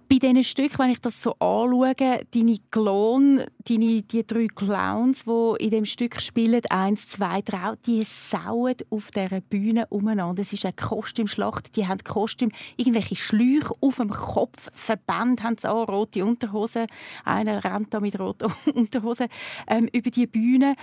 bei 0.08 0.20
diesen 0.20 0.44
Stücken, 0.44 0.80
wenn 0.80 0.92
ich 0.92 1.00
das 1.00 1.22
so 1.22 1.32
anschaue, 1.34 1.94
deine 1.96 2.58
Klon, 2.72 3.42
deine, 3.68 4.02
die 4.02 4.26
drei 4.26 4.48
Clowns, 4.48 5.26
die 5.26 5.64
in 5.64 5.72
dem 5.72 5.86
Stück 5.86 6.22
spielen, 6.22 6.62
eins, 6.70 7.08
zwei, 7.08 7.42
drei, 7.42 7.74
die 7.86 8.04
sauen 8.04 8.76
auf 8.90 9.12
dieser 9.12 9.42
Bühne 9.42 9.88
umeinander. 9.88 10.42
Es 10.42 10.54
ist 10.54 10.66
eine 10.66 10.74
Kostümschlacht. 10.74 11.76
Die 11.76 11.88
haben 11.88 12.04
Kostüm, 12.04 12.52
irgendwelche 12.78 13.16
Schläuche 13.16 13.74
auf 13.82 13.98
dem 13.98 14.10
Kopf, 14.10 14.70
Verbände 14.74 15.44
haben 15.44 15.58
sie 15.58 15.70
an, 15.70 15.86
rote 15.86 16.24
Unterhosen. 16.24 16.88
Einer 17.24 17.64
rennt 17.64 17.94
da 17.94 18.00
mit 18.00 18.20
roten 18.20 18.54
Unterhosen 18.74 19.28
ähm, 19.68 19.90
über 19.92 20.12
die 20.12 20.28
Bühne. 20.28 20.76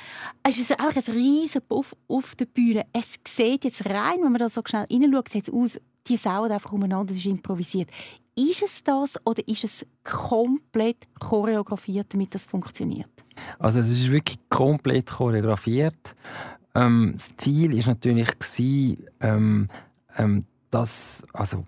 Es 0.43 0.59
ist 0.59 0.73
auch 0.73 0.95
ein 0.95 1.15
riesen 1.15 1.63
Puff 1.63 1.95
auf 2.09 2.35
der 2.35 2.47
Bühne. 2.47 2.85
Es 2.93 3.19
sieht 3.27 3.65
jetzt 3.65 3.85
rein, 3.87 4.23
wenn 4.23 4.33
man 4.33 4.39
da 4.39 4.49
so 4.49 4.63
schnell 4.65 4.87
hineinschaut, 4.91 5.29
sieht 5.29 5.49
es 5.49 5.55
aus, 5.55 5.81
die 6.09 6.17
sauen 6.17 6.51
einfach 6.51 6.73
umeinander, 6.73 7.13
es 7.13 7.19
ist 7.19 7.27
improvisiert. 7.27 7.89
Ist 8.35 8.63
es 8.63 8.83
das 8.83 9.19
oder 9.27 9.47
ist 9.47 9.65
es 9.65 9.87
komplett 10.05 11.07
choreografiert, 11.21 12.15
damit 12.15 12.35
das 12.35 12.47
funktioniert? 12.47 13.11
Also 13.59 13.81
es 13.81 13.91
ist 13.91 14.11
wirklich 14.11 14.39
komplett 14.49 15.11
choreografiert. 15.11 16.17
Ähm, 16.75 17.13
das 17.15 17.37
Ziel 17.37 17.77
ist 17.77 17.87
natürlich 17.87 18.29
ähm, 19.21 19.69
ähm, 20.17 20.47
dass 20.71 21.25
also 21.35 21.67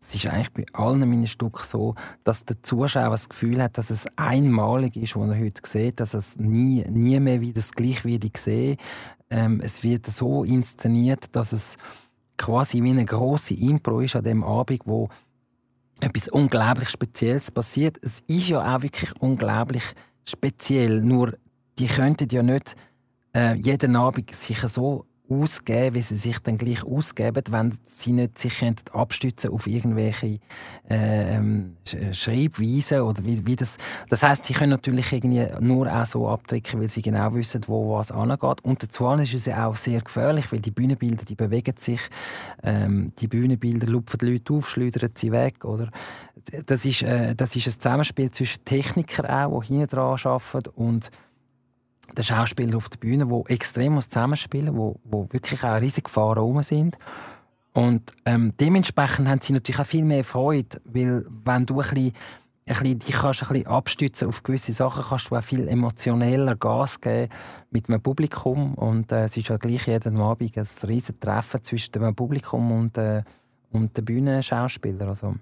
es 0.00 0.14
ist 0.14 0.26
eigentlich 0.26 0.52
bei 0.52 0.66
allen 0.74 1.00
meinen 1.00 1.26
Stücken 1.26 1.62
so, 1.62 1.94
dass 2.24 2.44
der 2.44 2.62
Zuschauer 2.62 3.10
das 3.10 3.28
Gefühl 3.30 3.62
hat, 3.62 3.78
dass 3.78 3.90
es 3.90 4.06
einmalig 4.16 4.96
ist, 4.96 5.16
was 5.16 5.30
er 5.30 5.38
heute 5.38 5.62
sieht, 5.64 6.00
dass 6.00 6.12
es 6.12 6.36
nie, 6.36 6.84
nie 6.90 7.18
mehr 7.20 7.40
wieder 7.40 7.54
das 7.54 7.72
Gleiche 7.72 8.04
wird 8.04 8.36
sehen. 8.36 8.76
Ähm, 9.30 9.60
es 9.62 9.82
wird 9.82 10.06
so 10.06 10.44
inszeniert, 10.44 11.34
dass 11.34 11.54
es 11.54 11.78
quasi 12.36 12.82
wie 12.82 12.90
eine 12.90 13.06
große 13.06 13.54
Impro 13.54 14.00
ist 14.00 14.16
an 14.16 14.24
dem 14.24 14.44
Abend, 14.44 14.82
wo 14.84 15.08
etwas 16.04 16.28
unglaublich 16.28 16.90
Spezielles 16.90 17.50
passiert. 17.50 17.98
Es 18.02 18.20
ist 18.26 18.48
ja 18.48 18.76
auch 18.76 18.82
wirklich 18.82 19.10
unglaublich 19.20 19.84
speziell. 20.24 21.00
Nur 21.00 21.34
die 21.78 21.86
könnten 21.86 22.28
ja 22.30 22.42
nicht 22.42 22.76
äh, 23.34 23.54
jeden 23.54 23.96
Abend 23.96 24.34
sich 24.34 24.60
so 24.60 25.06
ausgeben, 25.28 25.94
wie 25.94 26.02
sie 26.02 26.16
sich 26.16 26.38
dann 26.40 26.58
gleich 26.58 26.84
ausgeben, 26.84 27.42
wenn 27.50 27.76
sie 27.84 28.12
nicht 28.12 28.38
sich 28.38 28.62
abstützen 28.92 29.50
auf 29.50 29.66
irgendwelche 29.66 30.38
äh, 30.90 31.36
ähm, 31.36 31.76
Schreibweisen 32.12 33.00
oder 33.00 33.24
wie, 33.24 33.44
wie 33.46 33.56
das. 33.56 33.78
Das 34.10 34.22
heißt, 34.22 34.44
sie 34.44 34.52
können 34.52 34.70
natürlich 34.70 35.12
irgendwie 35.12 35.46
nur 35.60 35.90
auch 35.90 36.04
so 36.04 36.28
abdrücken, 36.28 36.80
weil 36.80 36.88
sie 36.88 37.00
genau 37.00 37.32
wissen, 37.34 37.62
wo 37.66 37.96
was 37.96 38.12
angeht. 38.12 38.60
Und 38.62 38.82
dazu 38.82 39.08
ist 39.12 39.34
es 39.34 39.48
auch 39.48 39.76
sehr 39.76 40.02
gefährlich, 40.02 40.52
weil 40.52 40.60
die 40.60 40.70
Bühnenbilder, 40.70 41.24
die 41.24 41.36
bewegen 41.36 41.76
sich, 41.78 42.00
ähm, 42.62 43.12
die 43.18 43.28
Bühnenbilder 43.28 43.86
lupfen 43.86 44.18
die 44.18 44.32
Leute 44.32 44.52
auf, 44.52 44.68
schleudern 44.68 45.10
sie 45.14 45.32
weg, 45.32 45.64
oder? 45.64 45.90
Das 46.66 46.84
ist, 46.84 47.02
äh, 47.02 47.34
das 47.34 47.56
ist 47.56 47.66
ein 47.66 47.72
Zusammenspiel 47.72 48.30
zwischen 48.30 48.62
Technikern 48.66 49.26
auch, 49.26 49.62
die 49.62 49.68
hinten 49.68 49.86
dran 49.86 50.18
arbeiten 50.22 50.70
und 50.74 51.10
der 52.16 52.22
Schauspieler 52.22 52.76
auf 52.76 52.88
der 52.88 52.98
Bühne, 52.98 53.26
die 53.26 53.52
extrem 53.52 54.00
zusammenspielen, 54.00 54.76
wo, 54.76 55.00
wo 55.04 55.28
wirklich 55.30 55.62
auch 55.64 55.80
riesige 55.80 56.04
Gefahren 56.04 56.38
rum 56.38 56.62
sind. 56.62 56.96
Und 57.72 58.12
ähm, 58.24 58.52
dementsprechend 58.58 59.28
haben 59.28 59.40
sie 59.40 59.52
natürlich 59.52 59.80
auch 59.80 59.86
viel 59.86 60.04
mehr 60.04 60.24
Freude, 60.24 60.80
weil 60.84 61.26
wenn 61.44 61.66
du 61.66 61.80
ein 61.80 61.88
bisschen, 61.88 62.12
ein 62.66 62.76
bisschen, 62.76 62.98
dich 63.00 63.14
kannst 63.16 63.42
ein 63.42 63.48
bisschen 63.48 63.66
abstützen 63.66 64.28
auf 64.28 64.42
gewisse 64.44 64.72
Sachen, 64.72 65.02
kannst 65.02 65.30
du 65.30 65.36
auch 65.36 65.42
viel 65.42 65.66
emotioneller 65.66 66.54
Gas 66.54 67.00
geben 67.00 67.32
mit 67.70 67.88
dem 67.88 68.00
Publikum 68.00 68.74
und 68.74 69.10
äh, 69.10 69.24
es 69.24 69.36
ist 69.36 69.48
ja 69.48 69.56
gleich 69.56 69.88
jeden 69.88 70.20
Abend 70.20 70.56
ein 70.56 70.88
riesiges 70.88 71.18
Treffen 71.18 71.62
zwischen 71.62 71.92
dem 71.92 72.14
Publikum 72.14 72.70
und, 72.70 72.96
äh, 72.96 73.24
und 73.72 73.96
den 73.96 74.04
Bühnenschauspielern. 74.04 75.08
Also. 75.08 75.34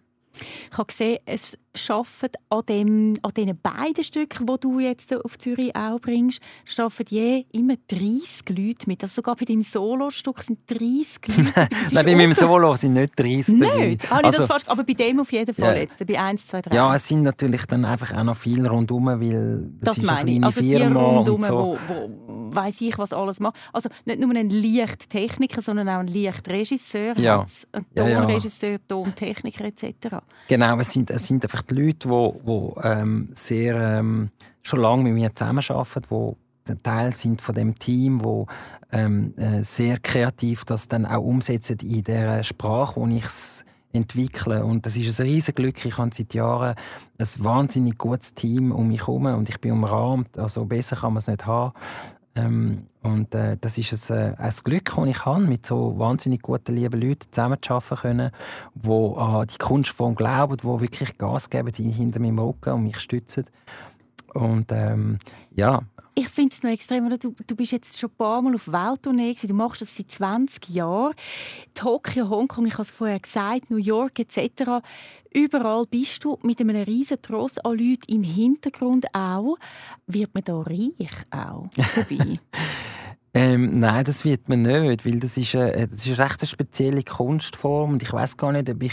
Ich 0.70 0.78
habe 0.78 0.86
gesehen, 0.86 1.18
es 1.26 1.58
arbeiten 1.88 2.36
an, 2.48 2.62
dem, 2.68 3.18
an 3.22 3.32
diesen 3.36 3.58
beiden 3.60 4.04
Stücken, 4.04 4.46
die 4.46 4.60
du 4.60 4.80
jetzt 4.80 5.14
auf 5.14 5.38
Zürich 5.38 5.74
auch 5.74 6.00
bringst, 6.00 6.40
arbeiten 6.76 7.04
je 7.08 7.44
immer 7.52 7.74
30 7.88 8.48
Leute 8.48 8.86
mit. 8.86 9.02
Also 9.02 9.16
sogar 9.16 9.36
bei 9.36 9.44
deinem 9.44 9.62
Solostück 9.62 10.42
sind 10.42 10.58
30 10.66 11.28
Leute. 11.28 11.52
Nein, 11.92 12.06
bei 12.06 12.14
meinem 12.14 12.32
Solo 12.32 12.74
sind 12.76 12.94
nicht 12.94 13.18
30 13.18 13.60
Leute. 13.60 13.78
Nicht? 13.78 14.12
Ah, 14.12 14.20
also, 14.22 14.38
das 14.38 14.46
fast, 14.46 14.68
aber 14.68 14.84
bei 14.84 14.94
dem 14.94 15.20
auf 15.20 15.32
jeden 15.32 15.54
Fall 15.54 15.76
ja. 15.76 15.82
jetzt, 15.82 16.04
bei 16.06 16.20
1, 16.20 16.46
2, 16.46 16.62
3. 16.62 16.74
Ja, 16.74 16.94
es 16.94 17.06
sind 17.06 17.22
natürlich 17.22 17.66
dann 17.66 17.84
einfach 17.84 18.12
auch 18.14 18.24
noch 18.24 18.36
viele 18.36 18.68
rundherum, 18.68 19.06
weil 19.06 19.70
das, 19.80 19.94
das 19.94 19.98
ist 19.98 20.08
eine 20.08 20.24
kleine 20.24 20.46
also 20.46 20.60
Firma. 20.60 21.00
Rundum, 21.00 21.34
und 21.36 21.42
so. 21.42 21.54
wo, 21.54 21.78
wo 21.88 22.41
weiss 22.54 22.80
ich, 22.80 22.98
was 22.98 23.12
alles 23.12 23.40
macht. 23.40 23.56
Also 23.72 23.88
nicht 24.04 24.20
nur 24.20 24.34
ein 24.34 24.48
Lichttechniker, 24.48 25.60
sondern 25.60 25.88
auch 25.88 26.00
ein 26.00 26.06
Lichtregisseur, 26.06 27.18
ja. 27.18 27.44
ein 27.72 27.86
Tonregisseur, 27.94 28.78
Tontechniker 28.86 29.64
etc. 29.64 30.16
Genau, 30.48 30.78
es 30.78 30.92
sind, 30.92 31.10
es 31.10 31.26
sind 31.26 31.44
einfach 31.44 31.62
die 31.62 31.74
Leute, 31.74 32.08
die 32.08 32.32
die 32.46 32.72
ähm, 32.82 33.30
sehr 33.34 33.98
ähm, 33.98 34.30
schon 34.62 34.80
lange 34.80 35.04
mit 35.04 35.14
mir 35.14 35.34
zusammenarbeiten, 35.34 36.36
die 36.68 36.76
Teil 36.76 37.14
sind 37.14 37.42
von 37.42 37.54
dem 37.54 37.78
Team, 37.78 38.22
wo 38.22 38.46
ähm, 38.92 39.34
äh, 39.36 39.62
sehr 39.62 39.98
kreativ 39.98 40.64
das 40.64 40.86
dann 40.88 41.06
auch 41.06 41.22
umsetzen 41.22 41.78
in 41.82 42.04
der 42.04 42.42
Sprache, 42.42 43.00
wo 43.00 43.06
ich 43.08 43.24
es 43.24 43.64
entwickle. 43.92 44.64
Und 44.64 44.86
das 44.86 44.96
ist 44.96 45.20
ein 45.20 45.26
riesiges 45.26 45.54
Glück. 45.54 45.84
Ich 45.84 45.98
habe 45.98 46.10
seit 46.12 46.34
Jahren 46.34 46.74
ein 47.18 47.26
wahnsinnig 47.38 47.98
gutes 47.98 48.34
Team 48.34 48.72
um 48.72 48.88
mich 48.88 49.00
herum 49.00 49.26
und 49.26 49.48
ich 49.48 49.60
bin 49.60 49.72
umrahmt. 49.72 50.38
Also 50.38 50.64
besser 50.64 50.96
kann 50.96 51.14
man 51.14 51.18
es 51.18 51.26
nicht 51.26 51.46
haben. 51.46 51.72
Ähm, 52.34 52.86
und 53.02 53.34
äh, 53.34 53.58
das 53.60 53.76
ist 53.76 54.10
ein, 54.10 54.32
äh, 54.32 54.36
ein 54.38 54.54
Glück, 54.64 54.84
das 54.96 55.06
ich 55.06 55.24
habe, 55.24 55.40
mit 55.40 55.66
so 55.66 55.98
wahnsinnig 55.98 56.42
guten, 56.42 56.74
lieben 56.74 57.00
Leuten 57.00 57.30
zusammenzuarbeiten 57.30 57.96
können, 57.98 58.30
die 58.74 58.88
an 58.88 59.46
die 59.46 59.58
Kunstform 59.58 60.14
glauben, 60.14 60.56
die 60.56 60.64
wirklich 60.64 61.18
Gas 61.18 61.50
geben, 61.50 61.72
die 61.72 61.90
hinter 61.90 62.20
meinem 62.20 62.38
Rücken 62.38 62.72
und 62.72 62.84
mich 62.84 63.00
stützen. 63.00 63.44
Und 64.34 64.72
ähm, 64.72 65.18
ja, 65.54 65.82
ich 66.14 66.28
finde 66.28 66.54
es 66.54 66.62
noch 66.62 66.70
extrem, 66.70 67.08
du, 67.18 67.34
du 67.46 67.56
bist 67.56 67.72
jetzt 67.72 67.98
schon 67.98 68.10
ein 68.10 68.16
paar 68.16 68.42
Mal 68.42 68.54
auf 68.54 68.68
Welttournee 68.68 69.34
du 69.42 69.54
machst 69.54 69.80
das 69.80 69.96
seit 69.96 70.10
20 70.10 70.68
Jahren. 70.68 71.14
Tokio, 71.72 72.28
Hongkong, 72.28 72.66
ich 72.66 72.74
habe 72.74 72.82
es 72.82 72.90
vorher 72.90 73.18
gesagt, 73.18 73.70
New 73.70 73.78
York 73.78 74.18
etc. 74.18 74.84
Überall 75.32 75.86
bist 75.86 76.22
du 76.22 76.38
mit 76.42 76.60
einem 76.60 76.76
riesen 76.82 77.22
Tross 77.22 77.58
an 77.58 77.78
Leuten 77.78 78.12
im 78.12 78.24
Hintergrund 78.24 79.06
auch. 79.14 79.56
Wird 80.06 80.34
man 80.34 80.44
da 80.44 80.60
reich 80.60 81.26
auch 81.30 81.68
dabei? 81.94 82.38
Ähm, 83.34 83.80
nein, 83.80 84.04
das 84.04 84.26
wird 84.26 84.50
man 84.50 84.60
nicht, 84.60 85.06
weil 85.06 85.18
das 85.18 85.38
ist, 85.38 85.54
eine, 85.54 85.88
das 85.88 86.06
ist 86.06 86.20
eine 86.20 86.30
recht 86.30 86.46
spezielle 86.46 87.02
Kunstform 87.02 87.92
und 87.92 88.02
ich 88.02 88.12
weiß 88.12 88.36
gar 88.36 88.52
nicht, 88.52 88.68
ob 88.68 88.82
ich, 88.82 88.92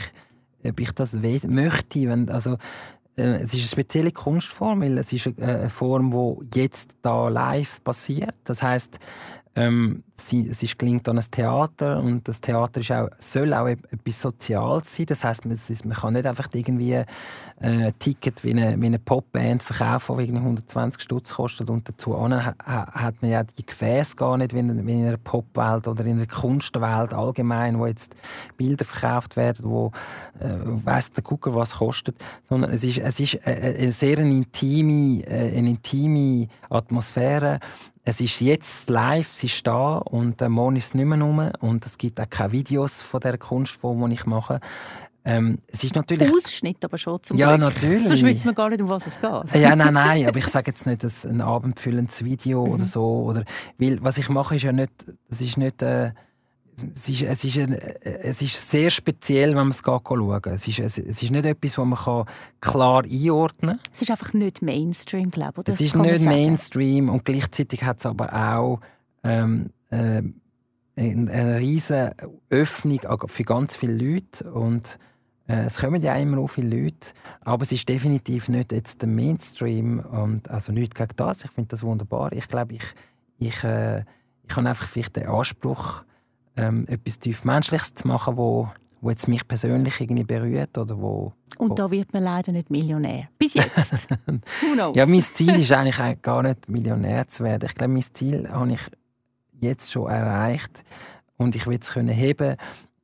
ob 0.66 0.80
ich 0.80 0.94
das 0.94 1.14
möchte. 1.14 2.08
Wenn, 2.08 2.30
also, 2.30 2.54
äh, 2.54 2.58
es 3.20 3.54
ist 3.54 3.54
eine 3.54 3.64
spezielle 3.64 4.12
Kunstform, 4.12 4.82
weil 4.82 4.98
es 4.98 5.14
ist 5.14 5.28
eine 5.40 5.70
Form, 5.70 6.12
die 6.52 6.60
jetzt 6.60 6.96
da 7.02 7.30
live 7.30 7.84
passiert. 7.84 8.36
Das 8.44 8.64
heißt, 8.64 9.00
ähm, 9.56 10.04
sie, 10.20 10.48
es 10.48 10.62
ist, 10.64 10.78
klingt 10.78 11.08
an 11.10 11.18
ein 11.18 11.26
Theater 11.32 12.00
und 12.00 12.28
das 12.28 12.42
Theater 12.42 12.82
ist 12.82 12.92
auch, 12.92 13.10
soll 13.20 13.54
auch 13.54 13.68
etwas 13.68 14.22
Soziales 14.22 14.96
sein. 14.96 15.06
Das 15.08 15.24
heißt, 15.24 15.46
man, 15.46 15.58
man 15.86 15.98
kann 15.98 16.14
nicht 16.14 16.26
einfach 16.26 16.48
irgendwie 16.54 17.04
äh, 17.62 17.92
Ticket 18.00 18.44
wie 18.44 18.52
eine, 18.52 18.80
wie 18.80 18.86
eine 18.86 19.00
Popband 19.00 19.64
verkaufen, 19.64 20.18
die 20.18 20.32
120 20.32 21.02
Stutz 21.02 21.34
kostet 21.34 21.70
und 21.70 21.88
dazu 21.90 22.18
ha, 22.18 22.56
hat 22.66 23.22
man 23.22 23.32
ja 23.32 23.44
die 23.44 23.66
Gefäße 23.66 24.16
gar 24.16 24.38
nicht 24.38 24.54
wie 24.54 24.60
in, 24.60 24.88
wie 24.88 24.94
in 24.94 25.08
einer 25.08 25.18
Popwelt 25.18 25.88
oder 25.88 26.06
in 26.06 26.18
einer 26.18 26.28
Kunstwelt 26.28 27.14
allgemein, 27.14 27.80
wo 27.80 27.86
jetzt 27.86 28.16
Bilder 28.58 28.86
verkauft 28.86 29.36
werden, 29.36 29.70
wo 29.70 29.92
äh, 30.40 30.48
weiss 30.86 31.12
der 31.12 31.24
Gucker 31.24 31.54
was 31.54 31.76
kostet, 31.76 32.16
sondern 32.48 32.72
es 32.72 32.84
ist, 32.84 33.00
es 33.00 33.20
ist 33.20 33.46
eine, 33.46 33.62
eine 33.62 33.92
sehr 33.92 34.18
eine 34.20 34.34
intime, 34.34 35.24
äh, 35.28 35.58
eine 35.58 35.70
intime 35.70 36.48
Atmosphäre 36.70 37.60
es 38.10 38.22
ist 38.22 38.42
jetzt 38.42 38.90
live, 38.90 39.34
sie 39.34 39.48
ist 39.48 39.68
da 39.68 39.98
und 40.10 40.42
äh, 40.42 40.50
morgen 40.50 40.76
ist 40.76 40.86
es 40.86 40.94
nicht 40.94 41.06
mehr 41.06 41.22
rum 41.22 41.52
und 41.60 41.86
es 41.86 41.98
gibt 41.98 42.20
auch 42.20 42.30
keine 42.30 42.52
Videos 42.52 43.02
von 43.02 43.20
der 43.20 43.38
Kunstform, 43.38 44.10
die 44.10 44.16
ich 44.16 44.26
mache. 44.26 44.60
Ähm, 45.26 45.60
es 45.68 45.84
ist 45.84 45.96
natürlich... 45.96 46.32
Ausschnitt 46.32 46.84
aber 46.84 46.98
schon 46.98 47.22
zum 47.22 47.38
Ja, 47.38 47.56
Glück. 47.56 47.74
natürlich. 47.74 48.08
Sonst 48.08 48.24
wüsste 48.24 48.46
man 48.46 48.56
gar 48.56 48.70
nicht, 48.70 48.82
um 48.82 48.90
was 48.90 49.06
es 49.06 49.20
geht. 49.20 49.62
Ja, 49.62 49.76
nein, 49.76 49.94
nein, 49.94 50.26
aber 50.28 50.40
ich 50.40 50.48
sage 50.48 50.72
jetzt 50.72 50.86
nicht, 50.86 51.04
dass 51.04 51.26
ein 51.26 51.42
abendfüllendes 51.42 52.24
Video 52.24 52.66
mhm. 52.66 52.74
oder 52.74 52.86
so. 52.86 53.24
Oder, 53.24 53.44
weil 53.78 54.02
was 54.02 54.18
ich 54.18 54.30
mache, 54.30 54.56
ist 54.56 54.64
ja 54.64 54.72
nicht, 54.72 54.92
das 55.30 55.42
ist 55.42 55.58
nicht... 55.58 55.82
Äh, 55.82 56.12
es 56.96 57.10
ist, 57.10 57.24
es, 57.24 57.44
ist 57.44 57.58
ein, 57.58 57.74
es 57.74 58.42
ist 58.42 58.72
sehr 58.72 58.90
speziell, 58.90 59.50
wenn 59.50 59.68
man 59.68 59.72
es 59.72 59.82
schauen 59.86 60.42
es 60.46 60.66
ist, 60.66 60.80
es, 60.80 60.98
es 60.98 61.22
ist 61.22 61.30
nicht 61.30 61.46
etwas, 61.46 61.74
das 61.74 61.86
man 61.86 62.26
klar 62.62 63.04
einordnen 63.04 63.76
kann. 63.76 63.82
Es 63.94 64.02
ist 64.02 64.10
einfach 64.10 64.32
nicht 64.32 64.62
Mainstream, 64.62 65.30
glaube 65.30 65.62
ich. 65.62 65.74
Es 65.74 65.82
ist 65.82 65.96
nicht 65.98 66.22
Mainstream 66.22 67.10
und 67.10 67.26
gleichzeitig 67.26 67.84
hat 67.84 68.00
es 68.00 68.06
aber 68.06 68.34
auch 68.34 68.80
ähm, 69.26 69.72
äh, 69.90 70.22
eine 70.96 71.60
riesige 71.60 72.14
Öffnung 72.50 73.00
für 73.28 73.44
ganz 73.44 73.78
viele 73.78 73.94
Leute 73.94 74.52
und 74.52 75.00
äh, 75.48 75.64
es 75.64 75.80
kommen 75.80 76.02
ja 76.02 76.16
immer 76.16 76.40
auch 76.40 76.48
viele 76.48 76.84
Leute, 76.84 77.12
aber 77.42 77.64
es 77.64 77.72
ist 77.72 77.88
definitiv 77.88 78.50
nicht 78.50 78.72
jetzt 78.72 79.02
der 79.02 79.10
Mainstream 79.10 80.00
und 80.00 80.50
also 80.50 80.72
nicht 80.72 80.96
gegen 80.96 81.16
das. 81.16 81.46
Ich 81.46 81.52
finde 81.52 81.70
das 81.70 81.84
wunderbar. 81.84 82.34
Ich 82.34 82.48
glaube, 82.48 82.76
ich, 82.76 82.84
ich, 83.40 83.64
äh, 83.64 84.02
ich 84.48 84.56
habe 84.56 84.70
einfach 84.70 84.88
vielleicht 84.88 85.16
den 85.16 85.28
Anspruch, 85.28 86.04
ähm, 86.58 86.86
etwas 86.88 87.20
tief 87.20 87.46
Menschliches 87.46 87.96
zu 87.96 88.08
machen, 88.08 88.36
wo, 88.36 88.70
wo 89.00 89.10
jetzt 89.10 89.28
mich 89.28 89.48
persönlich 89.48 90.02
irgendwie 90.02 90.26
berührt 90.26 90.78
oder 90.78 91.00
wo 91.00 91.34
und 91.60 91.78
da 91.78 91.92
wird 91.92 92.14
man 92.14 92.24
leider 92.24 92.54
nicht 92.54 92.70
Millionär. 92.70 93.28
Bis 93.38 93.54
jetzt. 93.54 94.08
Who 94.62 94.74
knows? 94.76 94.96
Ja, 94.96 95.06
mein 95.06 95.20
Ziel 95.20 95.60
ist 95.60 95.74
eigentlich 95.74 96.22
gar 96.22 96.42
nicht 96.42 96.70
Millionär 96.70 97.28
zu 97.28 97.44
werden. 97.44 97.66
Ich 97.68 97.76
glaube, 97.76 97.92
mein 97.92 98.06
Ziel 98.14 98.50
habe 98.50 98.72
ich 98.72 98.80
jetzt 99.62 99.92
schon 99.92 100.10
erreicht 100.10 100.84
und 101.38 101.56
ich 101.56 101.68
will 101.68 101.80
es 101.82 101.92
können 101.92 102.10
heben, 102.10 102.58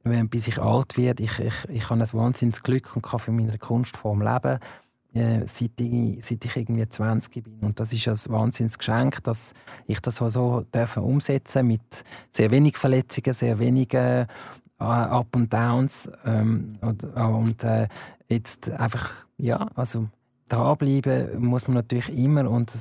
wenn, 0.03 0.29
bis 0.29 0.47
ich 0.47 0.59
alt 0.59 0.97
werde. 0.97 1.23
Ich, 1.23 1.39
ich, 1.39 1.53
ich 1.69 1.89
habe 1.89 2.01
ein 2.01 2.13
wahnsinniges 2.13 2.63
Glück 2.63 2.95
und 2.95 3.01
kann 3.01 3.19
von 3.19 3.35
meiner 3.35 3.57
Kunstform 3.57 4.21
leben, 4.21 4.59
äh, 5.13 5.41
seit, 5.45 5.79
ich, 5.79 6.23
seit 6.25 6.45
ich 6.45 6.55
irgendwie 6.55 6.87
20 6.87 7.43
bin. 7.43 7.59
Und 7.61 7.79
das 7.79 7.93
ist 7.93 8.07
ein 8.07 8.33
wahnsinniges 8.33 8.77
Geschenk, 8.77 9.23
dass 9.23 9.53
ich 9.87 9.99
das 10.01 10.17
so, 10.17 10.29
so 10.29 10.65
umsetzen 10.97 11.67
mit 11.67 11.81
sehr 12.31 12.51
wenig 12.51 12.77
Verletzungen, 12.77 13.33
sehr 13.33 13.57
wenigen 13.59 14.27
äh, 14.79 14.83
Up 14.83 15.35
und 15.35 15.51
Downs 15.51 16.09
ähm, 16.25 16.77
und, 16.81 17.03
und 17.03 17.63
äh, 17.63 17.87
jetzt 18.29 18.69
einfach 18.69 19.09
ja 19.37 19.67
also 19.75 20.07
dranbleiben 20.49 21.43
muss 21.43 21.67
man 21.67 21.75
natürlich 21.75 22.09
immer 22.09 22.49
und 22.49 22.71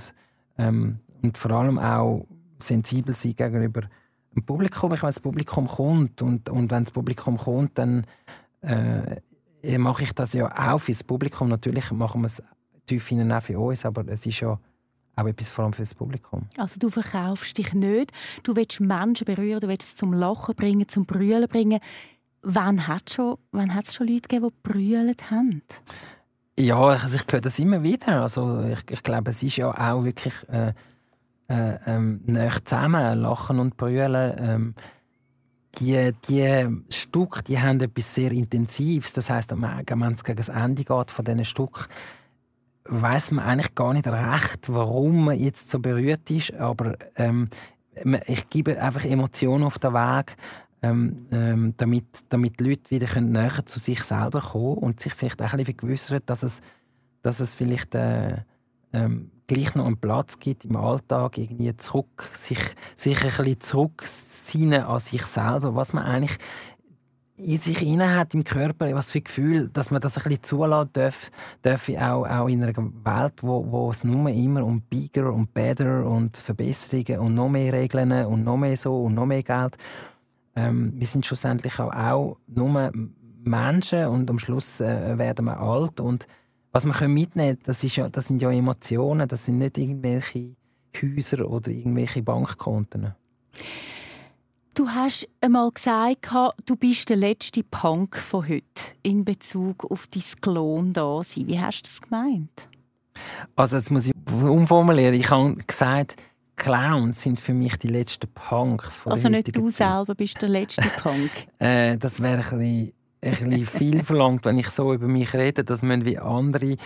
ähm, 0.59 0.99
und 1.23 1.39
vor 1.39 1.53
allem 1.53 1.79
auch 1.79 2.27
sensibel 2.67 3.15
sein 3.15 3.35
gegenüber 3.37 3.83
dem 4.35 4.45
Publikum. 4.45 4.93
Ich 4.95 5.03
meine, 5.03 5.13
das 5.13 5.21
Publikum 5.21 5.67
kommt 5.67 6.23
und, 6.23 6.49
und 6.49 6.71
wenn 6.71 6.85
das 6.85 6.91
Publikum 6.91 7.37
kommt, 7.37 7.79
dann 7.79 8.07
äh, 8.63 9.79
mache 9.79 10.05
ich 10.05 10.13
das 10.13 10.33
ja 10.33 10.73
auch 10.73 10.79
für 10.79 10.93
das 10.93 11.05
Publikum. 11.05 11.49
Natürlich 11.49 11.91
machen 11.93 12.23
wir 12.23 12.27
es 12.27 12.43
tief 12.87 13.09
hinein 13.09 13.33
auch 13.33 13.43
für 13.43 13.59
uns, 13.59 13.85
aber 13.85 14.07
es 14.09 14.27
ist 14.27 14.41
ja 14.41 14.59
auch 15.17 15.27
etwas 15.27 15.49
vor 15.49 15.65
allem 15.65 15.73
für 15.73 15.83
das 15.83 15.95
Publikum. 15.95 16.47
Also 16.59 16.79
du 16.79 16.91
verkaufst 16.91 17.57
dich 17.57 17.73
nicht, 17.73 18.13
du 18.43 18.57
willst 18.57 18.81
Menschen 18.81 19.25
berühren, 19.25 19.61
du 19.61 19.69
willst 19.69 19.89
es 19.89 19.97
zum 19.97 20.13
Lachen 20.13 20.55
bringen, 20.55 20.89
zum 20.89 21.07
Brüllen 21.07 21.49
bringen. 21.49 21.81
Wann 22.43 22.87
hat 22.87 23.05
es 23.09 23.15
schon, 23.15 23.39
schon 23.53 24.07
Leute 24.07 24.29
gegeben, 24.29 24.51
die 24.51 24.69
brüllt 24.69 25.31
haben? 25.31 25.63
Ja, 26.59 26.79
also 26.79 27.17
ich 27.17 27.25
höre 27.33 27.41
das 27.41 27.59
immer 27.59 27.83
wieder. 27.83 28.23
Also 28.23 28.63
ich, 28.63 28.91
ich 28.91 29.03
glaube, 29.03 29.31
es 29.31 29.43
ist 29.43 29.57
ja 29.57 29.71
auch 29.71 30.05
wirklich 30.05 30.35
äh, 30.49 30.73
äh, 31.49 31.77
ähm, 31.87 32.21
zusammen, 32.65 33.19
lachen 33.19 33.59
und 33.59 33.77
brüllen. 33.77 34.35
Ähm, 34.39 34.75
die, 35.79 36.13
die 36.29 36.69
Stücke 36.89 37.43
die 37.43 37.61
haben 37.61 37.81
etwas 37.81 38.15
sehr 38.15 38.31
Intensives. 38.33 39.13
Das 39.13 39.31
heißt, 39.31 39.51
wenn 39.51 40.13
es 40.13 40.25
gegen 40.25 40.37
das 40.37 40.49
Ende 40.49 40.85
geht 40.85 41.11
von 41.11 41.25
diesen 41.25 41.45
Stück, 41.45 41.89
weiß 42.85 43.33
man 43.33 43.45
eigentlich 43.45 43.75
gar 43.75 43.93
nicht 43.93 44.07
recht, 44.07 44.69
warum 44.69 45.27
man 45.27 45.39
jetzt 45.39 45.71
so 45.71 45.79
berührt 45.81 46.31
ist. 46.31 46.55
Aber 46.55 46.97
ähm, 47.17 47.49
ich 48.27 48.49
gebe 48.51 48.81
einfach 48.81 49.05
Emotionen 49.05 49.65
auf 49.65 49.79
den 49.79 49.95
Weg, 49.95 50.37
ähm, 50.83 51.27
ähm, 51.31 51.75
damit, 51.77 52.05
damit 52.29 52.61
die 52.61 52.65
Leute 52.65 52.91
wieder 52.91 53.21
näher 53.21 53.65
zu 53.65 53.79
sich 53.79 54.03
selber 54.05 54.41
kommen 54.41 54.79
und 54.79 55.01
sich 55.01 55.15
vielleicht 55.15 55.41
auch 55.41 55.53
ein 55.53 55.59
bisschen 55.59 55.79
vergewissern, 55.79 56.21
dass 56.27 56.43
es, 56.43 56.61
dass 57.23 57.41
es 57.41 57.55
vielleicht 57.55 57.95
äh, 57.95 58.43
ähm, 58.93 59.31
gleich 59.47 59.75
noch 59.75 59.87
einen 59.87 59.97
Platz 59.97 60.39
gibt 60.39 60.65
im 60.65 60.77
Alltag, 60.77 61.39
irgendwie 61.39 61.77
zurück, 61.77 62.29
sich, 62.33 62.59
sich 62.97 63.23
ein 63.23 63.29
bisschen 63.29 63.61
zurückziehen 63.61 64.75
an 64.75 65.01
sich 65.01 65.23
selber, 65.23 65.75
was 65.75 65.93
man 65.93 66.05
eigentlich 66.05 66.39
in 67.37 67.59
sich 67.59 67.83
inne 67.83 68.17
hat 68.17 68.33
im 68.35 68.45
Körper, 68.45 68.95
was 68.95 69.11
für 69.11 69.21
Gefühl, 69.21 69.69
dass 69.69 69.91
man 69.91 70.01
das 70.01 70.17
ein 70.17 70.23
bisschen 70.25 70.45
zulassen 70.45 70.91
darf, 70.93 71.31
darf 71.63 71.89
auch, 71.89 72.27
auch 72.27 72.49
in 72.49 72.63
einer 72.63 72.77
Welt, 72.77 73.43
wo, 73.43 73.67
wo 73.71 73.91
es 73.91 74.05
nur 74.05 74.31
immer 74.31 74.65
um 74.65 74.83
bigger 74.83 75.33
und 75.33 75.53
better 75.53 76.07
und 76.07 76.37
Verbesserungen 76.37 77.19
und 77.19 77.35
noch 77.35 77.49
mehr 77.49 77.73
Regeln 77.73 78.13
und 78.27 78.45
noch 78.45 78.57
mehr 78.57 78.77
so 78.77 79.03
und 79.03 79.15
noch 79.15 79.27
mehr 79.27 79.43
Geld. 79.43 79.77
Ähm, 80.55 80.93
wir 80.97 81.07
sind 81.07 81.27
schlussendlich 81.27 81.81
auch, 81.81 81.93
auch 81.93 82.37
nur 82.47 82.93
Menschen 83.43 84.07
und 84.07 84.31
am 84.31 84.39
Schluss 84.39 84.81
äh, 84.81 85.19
werden 85.19 85.47
wir 85.47 85.59
alt 85.59 86.01
und 86.01 86.29
was 86.75 86.85
man 86.85 87.15
mitnehmen 87.15 87.57
kann, 87.57 87.65
das, 87.67 87.85
ist 87.85 87.97
ja, 87.97 88.09
das 88.09 88.27
sind 88.27 88.43
ja 88.43 88.51
Emotionen, 88.51 89.29
das 89.29 89.45
sind 89.47 89.59
nicht 89.59 89.79
irgendwelche 89.79 90.57
Häuser 91.01 91.49
oder 91.49 91.71
irgendwelche 91.71 92.21
Bankkonten. 92.23 93.15
Du 94.75 94.89
hast 94.89 95.29
einmal 95.41 95.71
gesagt, 95.71 96.29
du 96.67 96.75
bist 96.75 97.09
der 97.09 97.17
letzte 97.17 97.63
Punk 97.63 98.17
von 98.17 98.49
heute 98.49 98.65
in 99.05 99.25
Bezug 99.25 99.89
auf 99.89 100.09
dein 100.09 100.23
Klon 100.41 100.93
da 100.93 101.23
sein. 101.23 101.47
Wie 101.47 101.61
hast 101.61 101.83
du 101.83 101.89
das 101.91 102.03
gemeint? 102.03 102.69
Also 103.55 103.77
jetzt 103.77 103.93
muss 103.93 104.09
ich 104.09 104.15
umformulieren. 104.33 105.15
Ich 105.15 105.31
habe 105.31 105.55
gesagt, 105.55 106.17
Clowns 106.57 107.23
sind 107.23 107.39
für 107.39 107.55
mich 107.55 107.77
die 107.77 107.87
letzten 107.89 108.29
Punks 108.33 108.97
von 108.99 109.13
Also 109.13 109.29
nicht 109.29 109.55
du 109.55 109.69
Zeit. 109.71 109.97
selber 109.97 110.17
bist 110.17 110.43
der 110.43 110.49
letzte 110.49 110.83
Punk? 111.03 111.31
äh, 111.61 111.97
das 111.97 112.21
wäre 112.21 112.39
ein 112.43 112.59
bisschen 112.59 112.93
bisschen 113.31 113.67
viel 113.67 114.05
verlangt, 114.05 114.45
wenn 114.45 114.59
ich 114.59 114.69
so 114.69 114.93
über 114.93 115.07
mich 115.07 115.35
rede. 115.35 115.65
Das 115.65 115.83
müssen 115.83 116.05
wie 116.05 116.19
andere 116.19 116.77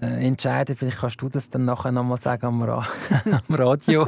äh, 0.00 0.26
entscheiden. 0.26 0.76
Vielleicht 0.76 0.98
kannst 0.98 1.20
du 1.20 1.28
das 1.28 1.50
dann 1.50 1.64
nachher 1.64 1.92
noch 1.92 2.04
mal 2.04 2.20
sagen 2.20 2.46
am, 2.46 2.62
Ra 2.62 2.86
am 3.24 3.54
Radio. 3.54 4.06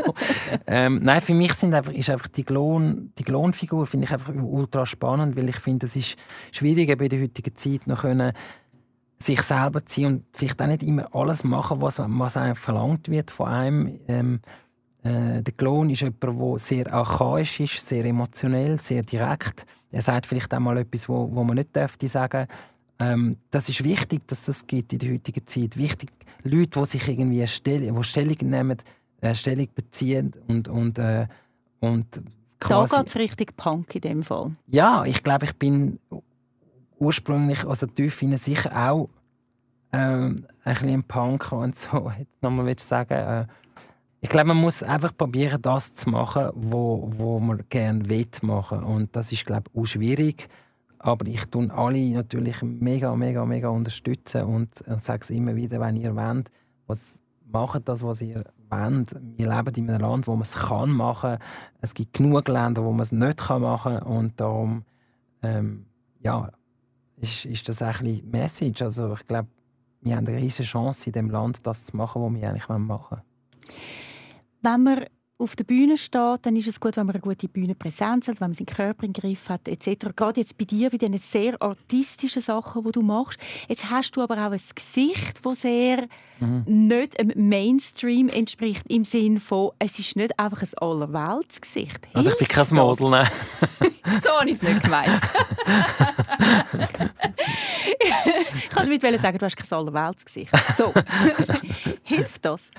ähm, 0.66 1.00
nein, 1.03 1.20
für 1.20 1.35
mich 1.35 1.55
sind 1.55 1.74
einfach, 1.74 1.92
ist 1.92 2.11
einfach 2.11 2.29
die, 2.29 2.44
Klon, 2.44 3.12
die 3.18 3.24
Klonfigur 3.24 3.87
finde 3.87 4.07
ich 4.07 4.12
einfach 4.12 4.33
ultra 4.35 4.87
spannend, 4.87 5.37
weil 5.37 5.48
ich 5.48 5.57
finde, 5.57 5.87
es 5.87 5.96
ist 5.96 6.16
schwierig 6.53 6.96
bei 6.98 7.09
der 7.09 7.22
heutigen 7.22 7.57
Zeit 7.57 7.87
noch 7.87 8.03
können, 8.03 8.33
sich 9.18 9.42
selber 9.42 9.85
ziehen 9.85 10.07
und 10.07 10.24
vielleicht 10.33 10.61
auch 10.62 10.66
nicht 10.66 10.83
immer 10.83 11.14
alles 11.14 11.44
machen, 11.44 11.83
was, 11.83 11.98
was 11.98 12.37
einem 12.37 12.57
verlangt 12.57 13.11
wird 13.11 13.31
von 13.31 13.48
einem. 13.48 14.00
Ähm, 14.09 14.40
äh, 15.03 15.42
der 15.42 15.55
Klon 15.57 15.90
ist 15.90 16.00
jemand, 16.00 16.22
der 16.22 16.59
sehr 16.59 16.92
archaisch 16.92 17.61
ist, 17.61 17.87
sehr 17.87 18.05
emotionell, 18.05 18.79
sehr 18.79 19.03
direkt. 19.03 19.66
Er 19.90 20.03
sagt 20.03 20.26
vielleicht 20.26 20.53
auch 20.55 20.61
mal 20.61 20.79
etwas, 20.79 21.09
wo, 21.09 21.29
wo 21.33 21.44
man 21.44 21.57
nicht 21.57 21.74
dürfte 21.74 22.09
sagen. 22.09 22.46
Ähm, 22.98 23.37
das 23.50 23.68
ist 23.68 23.83
wichtig, 23.83 24.26
dass 24.29 24.44
das 24.44 24.66
gibt 24.66 24.92
in 24.92 24.98
der 24.98 25.12
heutigen 25.12 25.46
Zeit. 25.46 25.76
Wichtig, 25.76 26.11
Leute, 26.42 26.81
die 26.81 26.87
sich 26.87 27.09
irgendwie 27.09 27.46
Stell 27.46 27.94
wo 27.94 28.03
Stellung 28.03 28.37
nehmen, 28.42 28.79
äh, 29.20 29.35
Stellung 29.35 29.68
beziehen 29.74 30.33
und 30.48 30.68
und 30.68 30.98
äh, 30.98 31.26
und 31.81 32.22
quasi... 32.61 32.94
Da 32.94 32.98
geht 32.98 33.09
es 33.09 33.16
richtig 33.16 33.57
Punk 33.57 33.94
in 33.94 34.00
dem 34.03 34.22
Fall. 34.22 34.53
Ja, 34.66 35.05
ich 35.05 35.22
glaube, 35.22 35.46
ich 35.46 35.57
bin 35.57 35.98
ursprünglich, 36.98 37.66
also 37.66 37.87
tief 37.87 38.20
innen 38.22 38.37
sicher 38.37 38.90
auch 38.90 39.09
ähm, 39.92 40.46
ein 40.64 40.74
bisschen 40.74 41.03
Punk 41.05 41.53
und 41.53 41.76
so, 41.76 42.12
jetzt 42.18 42.42
nochmal 42.42 42.79
sagen 42.79 43.14
äh, 43.14 43.46
ich 44.22 44.28
glaube, 44.28 44.48
man 44.48 44.59
muss 44.59 44.83
einfach 44.83 45.16
probieren, 45.16 45.62
das 45.62 45.94
zu 45.94 46.11
machen, 46.11 46.50
wo, 46.54 47.11
wo 47.16 47.40
man 47.40 47.64
gerne 47.70 48.06
will 48.09 48.28
machen. 48.42 48.83
Und 48.85 49.16
das 49.16 49.33
ist, 49.33 49.46
glaube 49.46 49.70
ich, 49.72 49.80
auch 49.80 49.87
schwierig. 49.87 50.48
Aber 50.98 51.26
ich 51.26 51.46
tun 51.46 51.70
alle 51.70 52.12
natürlich 52.12 52.61
mega, 52.62 53.16
mega, 53.16 53.46
mega 53.46 53.68
unterstützen 53.68 54.42
und, 54.42 54.83
und 54.83 55.00
sage 55.00 55.22
es 55.22 55.30
immer 55.30 55.56
wieder, 55.56 55.80
wenn 55.80 55.96
ihr 55.96 56.14
wollt, 56.14 56.50
was 56.87 57.22
macht 57.46 57.88
das, 57.88 58.02
was 58.02 58.20
ihr 58.20 58.44
wollt. 58.68 59.16
Wir 59.38 59.48
leben 59.48 59.74
in 59.76 59.90
einem 59.90 60.02
Land, 60.02 60.26
wo 60.26 60.33
man 60.33 60.42
es 60.42 60.52
kann 60.52 60.90
machen. 60.90 61.38
Es 61.80 61.94
gibt 61.94 62.12
genug 62.12 62.46
Länder, 62.48 62.85
wo 62.85 62.90
man 62.90 63.00
es 63.00 63.12
nicht 63.12 63.48
machen 63.48 64.00
kann 64.00 64.02
und 64.02 64.38
darum, 64.38 64.85
ähm, 65.42 65.87
ja, 66.22 66.50
ist, 67.16 67.46
ist 67.46 67.66
das 67.70 67.78
bisschen 67.78 68.30
Message. 68.30 68.83
Also 68.83 69.14
ich 69.14 69.26
glaube, 69.26 69.48
wir 70.02 70.14
haben 70.14 70.26
eine 70.26 70.37
riesige 70.37 70.68
Chance 70.68 71.06
in 71.06 71.12
dem 71.12 71.30
Land, 71.30 71.66
das 71.66 71.87
zu 71.87 71.96
machen, 71.96 72.20
was 72.20 72.35
wir 72.35 72.50
eigentlich 72.50 72.68
machen 72.68 73.16
wollen 73.18 73.22
wenn 74.62 74.83
man 74.83 75.07
auf 75.40 75.57
der 75.57 75.64
Bühne 75.64 75.96
steht, 75.96 76.40
dann 76.44 76.55
ist 76.55 76.68
es 76.68 76.79
gut, 76.81 76.96
wenn 76.96 77.07
man 77.07 77.14
eine 77.14 77.23
gute 77.23 77.49
Bühnenpräsenz 77.49 78.29
hat, 78.29 78.40
wenn 78.40 78.51
man 78.51 78.55
seinen 78.55 78.66
Körper 78.66 79.05
im 79.05 79.12
Griff 79.12 79.49
hat, 79.49 79.66
etc. 79.66 80.09
Gerade 80.14 80.40
jetzt 80.40 80.59
bei 80.59 80.66
dir, 80.66 80.90
bei 80.90 80.99
diesen 80.99 81.16
sehr 81.18 81.61
artistischen 81.61 82.42
Sachen, 82.42 82.85
die 82.85 82.92
du 82.92 83.01
machst. 83.01 83.38
Jetzt 83.68 83.90
hast 83.90 84.12
du 84.12 84.20
aber 84.20 84.35
auch 84.35 84.53
ein 84.53 84.61
Gesicht, 84.75 85.40
das 85.42 85.62
sehr 85.62 86.07
mhm. 86.40 86.64
nicht 86.66 87.18
dem 87.18 87.49
Mainstream 87.49 88.29
entspricht, 88.29 88.85
im 88.88 89.05
Sinne 89.05 89.40
von, 89.40 89.70
es 89.79 89.99
ist 89.99 90.14
nicht 90.14 90.38
einfach 90.38 90.62
ein 90.62 90.68
Allerweltsgesicht. 90.77 92.09
Also 92.12 92.31
ich 92.31 92.38
bin 92.38 92.49
kein 92.49 92.66
Model, 92.73 93.11
ne? 93.11 93.27
so 94.23 94.31
habe 94.31 94.51
ich 94.51 94.57
es 94.57 94.62
nicht 94.62 94.83
gemeint. 94.83 95.09
ich 98.01 98.77
wollte 98.77 98.99
damit 98.99 99.23
sagen, 99.23 99.38
du 99.38 99.46
hast 99.46 99.57
kein 99.57 99.79
Allerweltsgesicht. 99.79 100.53
So. 100.77 100.92
Hilft 102.03 102.44
das? 102.44 102.70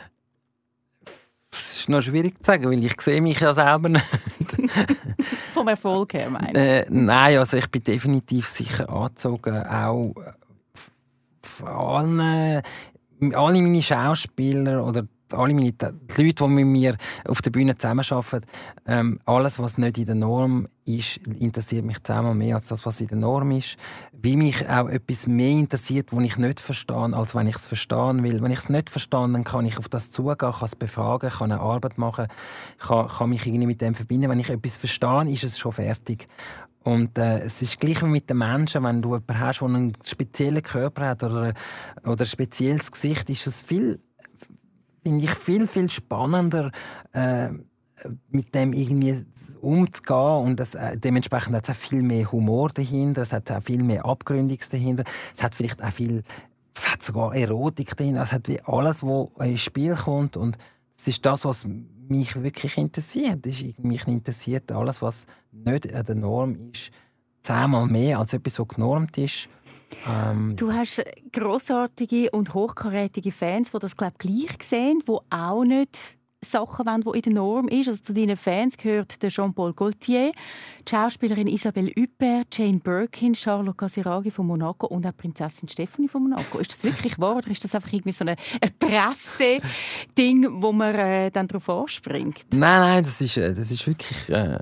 Das 1.52 1.78
ist 1.78 1.90
noch 1.90 2.02
schwierig 2.02 2.38
zu 2.40 2.52
sagen, 2.52 2.66
weil 2.66 2.84
ich 2.84 3.00
sehe 3.02 3.22
mich 3.22 3.40
ja 3.40 3.54
selber 3.54 3.90
nicht. 3.90 4.06
Vom 5.54 5.68
Erfolg 5.68 6.14
her, 6.14 6.30
meine 6.30 6.58
äh, 6.58 6.86
Nein, 6.90 7.38
also 7.38 7.58
ich 7.58 7.70
bin 7.70 7.84
definitiv 7.84 8.48
sicher 8.48 8.90
angezogen, 8.90 9.64
auch 9.66 10.14
von 11.42 11.68
allen, 11.68 12.62
alle 13.34 13.62
meine 13.62 13.82
Schauspieler 13.82 14.86
oder 14.86 15.06
alle 15.34 15.54
meine, 15.54 15.72
die 15.72 15.86
Leute, 16.18 16.44
die 16.44 16.48
mit 16.48 16.66
mir 16.66 16.98
auf 17.28 17.42
der 17.42 17.52
Bühne 17.52 17.78
zusammenarbeiten, 17.78 18.46
ähm, 18.86 19.20
alles, 19.26 19.60
was 19.60 19.78
nicht 19.78 19.98
in 19.98 20.06
der 20.06 20.16
Norm 20.16 20.68
ist, 20.86 21.18
interessiert 21.40 21.86
mich 21.86 22.02
zehnmal 22.04 22.36
mehr 22.36 22.56
als 22.56 22.68
das, 22.68 22.86
was 22.86 23.02
in 23.02 23.08
der 23.08 23.18
Norm 23.18 23.52
ist. 23.52 23.78
Wie 24.12 24.36
mich 24.36 24.68
auch 24.68 24.90
etwas 24.90 25.28
mehr 25.28 25.52
interessiert, 25.52 26.12
was 26.12 26.24
ich 26.24 26.38
nicht 26.38 26.60
verstehe, 26.60 27.16
als 27.16 27.36
wenn 27.36 27.48
ich 27.48 27.56
es 27.56 27.68
verstehen 27.68 28.24
will. 28.24 28.42
Wenn 28.42 28.52
ich 28.52 28.60
es 28.60 28.70
nicht 28.70 28.90
verstehe, 28.90 29.30
dann 29.32 29.44
kann 29.44 29.66
ich 29.66 29.78
auf 29.78 29.90
das 29.90 30.12
zugehen, 30.12 30.38
kann 30.38 30.54
es 30.62 30.76
befragen, 30.76 31.30
kann 31.30 31.52
eine 31.52 31.62
Arbeit 31.62 31.98
machen, 31.98 32.28
kann, 32.80 33.08
kann 33.08 33.30
mich 33.30 33.46
irgendwie 33.46 33.68
mit 33.68 33.82
dem 33.82 33.96
verbinden. 33.96 34.30
Wenn 34.30 34.40
ich 34.40 34.50
etwas 34.50 34.78
verstehe, 34.78 35.32
ist 35.32 35.44
es 35.44 35.58
schon 35.58 35.72
fertig. 35.72 36.28
Und 36.84 37.18
äh, 37.18 37.40
es 37.40 37.62
ist 37.62 37.80
gleich 37.80 38.02
wie 38.02 38.08
mit 38.08 38.30
den 38.30 38.40
Menschen, 38.40 38.84
wenn 38.84 39.02
du 39.02 39.10
jemanden 39.10 39.40
hast, 39.40 39.60
der 39.60 39.68
einen 39.68 39.94
speziellen 40.04 40.64
Körper 40.64 41.10
hat 41.10 41.24
oder, 41.24 41.54
oder 42.04 42.24
ein 42.24 42.28
spezielles 42.28 42.92
Gesicht, 42.92 43.30
ist 43.30 43.46
es 43.46 43.62
viel 43.62 44.00
finde 45.04 45.26
ich 45.26 45.32
viel, 45.32 45.68
viel 45.68 45.90
spannender, 45.90 46.72
äh, 47.14 47.50
mit 48.30 48.54
dem 48.56 48.74
irgendwie 48.74 49.26
umzugehen. 49.62 50.46
Und 50.46 50.60
das, 50.60 50.76
äh, 50.76 50.98
dementsprechend 50.98 51.56
hat 51.56 51.64
es 51.66 51.76
auch 51.76 51.80
viel 51.80 52.02
mehr 52.02 52.32
Humor 52.32 52.70
dahinter, 52.70 53.22
es 53.22 53.34
hat 53.34 53.52
auch 53.52 53.64
viel 53.64 53.84
mehr 53.84 54.06
Abgründiges 54.06 54.70
dahinter. 54.70 55.04
Es 55.36 55.44
hat 55.44 55.56
vielleicht 55.56 55.84
auch 55.84 55.92
viel, 55.92 56.24
hat 56.84 57.04
sogar 57.04 57.36
Erotik 57.36 57.96
dahinter. 57.96 58.24
Es 58.24 58.34
hat 58.34 58.48
wie 58.48 58.60
alles, 58.62 59.04
was 59.04 59.30
ins 59.46 59.62
Spiel 59.62 59.96
kommt. 59.96 60.38
Und 60.38 60.58
das 60.98 61.08
ist 61.08 61.26
das, 61.26 61.46
was 61.46 61.66
mich 62.08 62.42
wirklich 62.42 62.78
interessiert. 62.78 63.46
Mich 63.80 64.08
interessiert 64.08 64.72
alles, 64.72 65.02
was 65.02 65.26
nicht 65.52 65.94
an 65.94 66.06
der 66.06 66.16
Norm 66.16 66.72
ist, 66.72 66.92
zehnmal 67.42 67.88
mehr 67.88 68.20
als 68.20 68.34
etwas, 68.34 68.60
was 68.60 68.68
genormt 68.68 69.18
ist. 69.18 69.48
Ähm, 70.08 70.56
du 70.56 70.74
hast 70.74 71.04
großartige 71.32 72.32
und 72.32 72.54
hochkarätige 72.54 73.32
Fans, 73.32 73.72
die 73.72 73.80
das 73.80 73.96
glaub, 73.96 74.18
gleich 74.20 74.58
sehen, 74.62 75.02
die 75.08 75.18
auch 75.30 75.64
nicht 75.64 76.18
Sachen 76.44 76.88
wollen, 76.88 77.02
die 77.02 77.18
in 77.18 77.22
der 77.22 77.34
Norm 77.34 77.68
ist. 77.68 77.88
Also 77.88 78.02
zu 78.02 78.14
deinen 78.14 78.36
Fans 78.36 78.76
gehört 78.78 79.22
der 79.22 79.30
Jean-Paul 79.30 79.74
Gaultier, 79.74 80.32
die 80.32 80.90
Schauspielerin 80.90 81.48
Isabelle 81.48 81.92
Huppert, 81.96 82.58
Jane 82.58 82.80
Birkin, 82.80 83.36
Charlotte 83.36 83.78
Casiraghi 83.78 84.32
von 84.32 84.48
Monaco 84.48 84.88
und 84.88 85.06
auch 85.06 85.16
Prinzessin 85.16 85.70
Stephanie 85.70 86.08
von 86.08 86.24
Monaco. 86.24 86.58
Ist 86.58 86.72
das 86.72 86.84
wirklich 86.84 87.20
wahr 87.20 87.38
oder 87.38 87.52
ist 87.52 87.64
das 87.64 87.76
einfach 87.76 87.94
irgendwie 87.94 88.12
so 88.12 88.26
ein 88.26 88.36
Presse-Ding, 88.80 90.62
wo 90.62 90.72
man 90.72 90.96
äh, 90.96 91.32
dann 91.32 91.48
darauf 91.48 91.70
anspringt? 91.70 92.46
Nein, 92.52 92.80
nein, 92.82 93.04
das 93.04 93.22
ist, 93.22 93.38
äh, 93.38 93.54
das 93.54 93.72
ist 93.72 93.86
wirklich... 93.86 94.30
Äh 94.30 94.60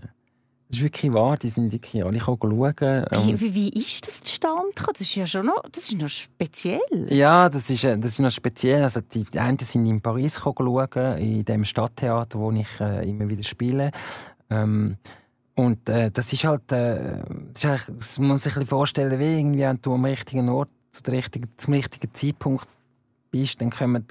das 0.70 0.78
ist 0.78 0.84
wirklich 0.84 1.12
wahr, 1.14 1.36
die 1.36 1.50
sind 1.50 1.72
wirklich 1.72 2.06
alle 2.06 2.20
schauen. 2.20 2.52
Wie, 2.52 3.42
wie, 3.42 3.54
wie 3.56 3.70
ist 3.70 4.06
das 4.06 4.22
zustande 4.22 4.70
Das 4.76 5.02
ist 5.02 5.16
ja 5.16 5.26
schon 5.26 5.48
noch, 5.48 5.64
das 5.72 5.90
ist 5.90 6.00
noch 6.00 6.08
speziell. 6.08 6.80
Ja, 7.10 7.50
das 7.50 7.72
ist, 7.72 7.84
äh, 7.84 7.98
das 7.98 8.12
ist 8.12 8.20
noch 8.20 8.30
speziell. 8.30 8.84
Also 8.84 9.02
die, 9.02 9.24
die 9.24 9.40
einen 9.40 9.58
sind 9.58 9.88
in 9.88 10.00
Paris 10.00 10.40
schauen, 10.40 11.18
in 11.18 11.44
dem 11.44 11.66
Stadttheater, 11.66 12.38
wo 12.38 12.52
ich 12.52 12.68
äh, 12.80 13.10
immer 13.10 13.28
wieder 13.28 13.42
spiele. 13.42 13.90
Ähm, 14.52 14.98
und 15.56 15.90
äh, 15.90 16.12
das 16.12 16.32
ist 16.32 16.44
halt, 16.44 16.72
äh, 16.72 17.24
das, 17.54 17.64
ist 17.64 17.92
das 17.98 18.20
muss 18.20 18.28
man 18.28 18.38
sich 18.38 18.54
vorstellen, 18.70 19.20
wie 19.20 19.40
irgendwie, 19.40 19.62
wenn 19.62 19.82
du 19.82 19.96
am 19.96 20.06
richtigen 20.06 20.50
Ort 20.50 20.70
zu 20.92 21.02
richtigen, 21.12 21.50
zum 21.58 21.74
richtigen 21.74 22.14
Zeitpunkt 22.14 22.68
bist, 23.32 23.60
dann 23.60 23.72
kommen 23.72 24.06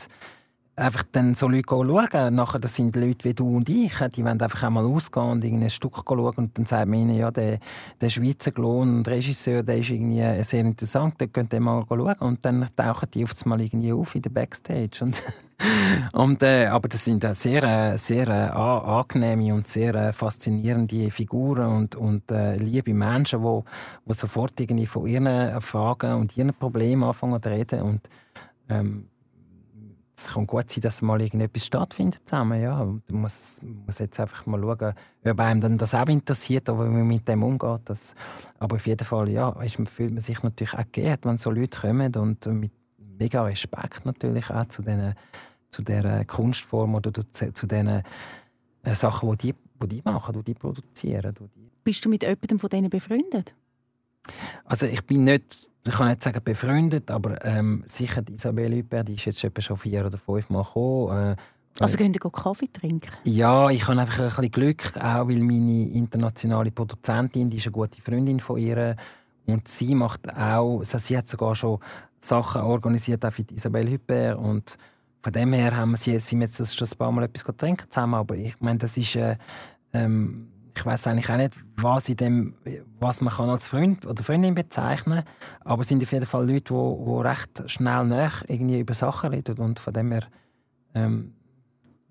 einfach 0.79 1.03
dann 1.12 1.35
so 1.35 1.49
Leute 1.49 1.69
schauen. 1.69 2.35
Nachher, 2.35 2.59
das 2.59 2.75
sind 2.77 2.95
Leute 2.97 3.25
wie 3.25 3.35
du 3.35 3.57
und 3.57 3.69
ich, 3.69 3.99
die 4.14 4.25
wollen 4.25 4.41
einfach 4.41 4.62
einmal 4.62 4.87
ausgehen 4.87 5.31
und 5.31 5.45
ein 5.45 5.71
Stück 5.71 5.97
schauen. 5.97 6.35
Und 6.37 6.57
dann 6.57 6.67
sagt 6.67 6.88
man 6.88 7.01
ihnen, 7.01 7.17
ja, 7.17 7.31
der, 7.31 7.59
der 8.01 8.09
Schweizer 8.09 8.53
Klon 8.53 8.97
und 8.97 9.09
Regisseur, 9.09 9.62
der 9.62 9.79
ist 9.79 9.91
irgendwie 9.91 10.43
sehr 10.43 10.61
interessant, 10.61 11.14
da 11.19 11.27
könnt 11.27 11.53
ihr 11.53 11.61
mal 11.61 11.85
schauen. 11.88 12.14
Und 12.21 12.45
dann 12.45 12.67
tauchen 12.77 13.09
die 13.12 13.25
oft 13.25 13.45
mal 13.47 13.61
irgendwie 13.61 13.93
auf 13.93 14.14
in 14.14 14.23
der 14.23 14.31
Backstage. 14.31 14.99
Und, 15.03 15.23
und 16.12 16.43
äh, 16.43 16.67
aber 16.67 16.88
das 16.88 17.05
sind 17.05 17.25
sehr, 17.35 17.99
sehr 17.99 18.29
äh, 18.29 18.51
angenehme 18.51 19.55
und 19.55 19.67
sehr 19.67 19.95
äh, 19.95 20.12
faszinierende 20.12 21.11
Figuren 21.11 21.69
und, 21.69 21.97
und 21.97 22.31
äh, 22.31 22.57
liebe 22.57 22.95
Menschen, 22.95 23.41
die 23.41 23.45
wo, 23.45 23.64
wo 24.05 24.12
sofort 24.12 24.59
irgendwie 24.61 24.87
von 24.87 25.07
ihren 25.07 25.61
Fragen 25.61 26.14
und 26.14 26.37
ihren 26.37 26.55
Problemen 26.55 27.03
anfangen 27.03 27.43
zu 27.43 27.51
reden. 27.51 27.83
Und 27.83 28.09
ähm, 28.69 29.09
es 30.18 30.26
kann 30.26 30.46
gut 30.46 30.70
sein, 30.70 30.83
dass 30.83 31.00
mal 31.00 31.20
irgendetwas 31.20 31.66
stattfindet 31.66 32.28
zusammen. 32.28 32.61
Ja. 32.61 32.85
Man 32.85 33.02
muss, 33.09 33.61
muss 33.62 33.98
jetzt 33.98 34.18
einfach 34.18 34.46
mal 34.46 34.61
schauen, 34.61 34.94
ob 35.24 35.40
einem 35.40 35.61
dann 35.61 35.78
das 35.78 35.94
auch 35.94 36.07
interessiert 36.07 36.68
oder 36.68 36.87
wie 36.87 36.90
man 36.90 37.07
mit 37.07 37.28
dem 37.28 37.42
umgeht. 37.42 37.83
Das, 37.85 38.14
aber 38.59 38.76
auf 38.76 38.87
jeden 38.87 39.04
Fall 39.04 39.28
ja, 39.28 39.50
ist, 39.62 39.76
fühlt 39.88 40.12
man 40.12 40.20
sich 40.20 40.42
natürlich 40.42 40.74
auch 40.74 40.85
geehrt, 40.90 41.24
wenn 41.24 41.38
so 41.38 41.50
Leute 41.50 41.81
kommen 41.81 42.14
und 42.16 42.46
mit 42.46 42.72
mega 43.18 43.42
Respekt 43.42 44.04
natürlich 44.04 44.50
auch 44.50 44.66
zu, 44.66 44.83
den, 44.83 45.14
zu 45.70 45.83
dieser 45.83 46.24
Kunstform 46.24 46.96
oder 46.96 47.12
zu, 47.12 47.52
zu 47.52 47.66
den 47.66 47.87
äh, 47.87 48.02
Sachen, 48.94 49.31
die 49.38 49.52
die, 49.52 49.54
die 49.83 49.88
die 49.88 50.02
machen, 50.04 50.35
die 50.35 50.42
die 50.42 50.54
produzieren. 50.54 51.35
Die 51.38 51.70
Bist 51.85 52.04
du 52.04 52.09
mit 52.09 52.22
jemandem 52.22 52.59
von 52.59 52.70
denen 52.70 52.90
befreundet? 52.90 53.54
Also 54.64 54.87
ich 54.87 55.04
bin 55.07 55.24
nicht 55.24 55.70
ich 55.88 55.94
kann 55.94 56.09
nicht 56.09 56.22
sagen 56.22 56.40
befreundet, 56.44 57.11
aber 57.11 57.44
ähm, 57.44 57.85
sicher 57.87 58.22
die 58.22 58.35
Isabelle 58.35 58.77
Hüppert, 58.77 59.09
die 59.09 59.14
ist 59.14 59.24
jetzt 59.24 59.42
etwa 59.42 59.61
schon 59.61 59.77
vier 59.77 60.05
oder 60.05 60.18
fünf 60.18 60.51
Mal 60.51 60.62
gekommen. 60.62 61.33
Äh, 61.33 61.37
also 61.81 61.96
gehen 61.96 62.12
Sie 62.12 62.18
Kaffee 62.18 62.68
trinken? 62.72 63.11
Ja, 63.24 63.70
ich 63.70 63.87
habe 63.87 64.01
einfach 64.01 64.18
ein 64.18 64.27
bisschen 64.29 64.51
Glück, 64.51 64.96
auch 64.96 65.29
weil 65.29 65.38
meine 65.38 65.88
internationale 65.90 66.70
Produzentin, 66.70 67.48
die 67.48 67.59
ist 67.59 67.66
eine 67.66 67.72
gute 67.72 68.03
Freundin 68.03 68.40
von 68.40 68.59
ihr 68.59 68.96
und 69.46 69.68
sie 69.68 69.94
macht 69.94 70.29
auch, 70.37 70.81
also 70.81 70.98
sie 70.98 71.16
hat 71.16 71.29
sogar 71.29 71.55
schon 71.55 71.79
Sachen 72.20 72.62
organisiert 72.62 73.24
auch 73.24 73.33
für 73.33 73.44
Isabelle 73.53 73.90
Hüppert 73.90 74.37
und 74.37 74.77
von 75.22 75.33
dem 75.33 75.53
her 75.53 75.77
haben 75.77 75.92
wir 75.92 75.96
sie, 75.96 76.18
sind 76.18 76.40
wir 76.40 76.48
jetzt 76.48 76.77
schon 76.77 76.88
ein 76.88 76.98
paar 76.98 77.12
Mal 77.12 77.24
etwas 77.24 77.57
trinken 77.57 77.90
zusammen, 77.90 78.14
aber 78.14 78.35
ich 78.35 78.61
meine, 78.61 78.79
das 78.79 78.96
ist 78.96 79.14
äh, 79.16 79.37
ähm, 79.92 80.48
ich 80.79 80.87
weiß 80.87 81.09
eigentlich 81.09 81.29
auch 81.29 81.37
nicht, 81.37 81.55
was, 81.77 82.09
in 82.09 82.17
dem, 82.17 82.55
was 83.01 83.21
man 83.21 83.35
kann 83.35 83.51
als 83.51 83.67
Freund 83.67 84.07
oder 84.07 84.23
Freundin 84.23 84.55
bezeichnen 84.55 85.25
kann. 85.25 85.35
Aber 85.64 85.83
es 85.83 85.88
sind 85.88 86.03
auf 86.03 86.12
jeden 86.12 86.27
Fall 86.27 86.49
Leute, 86.49 86.73
die, 86.73 87.05
die 87.05 87.21
recht 87.21 87.71
schnell 87.71 88.05
nach 88.05 88.45
irgendwie 88.47 88.79
über 88.79 88.95
Sachen 88.95 89.31
reden. 89.31 89.59
Und 89.59 89.81
von 89.81 89.93
dem 89.93 90.12
her 90.12 90.25
ähm, 90.95 91.35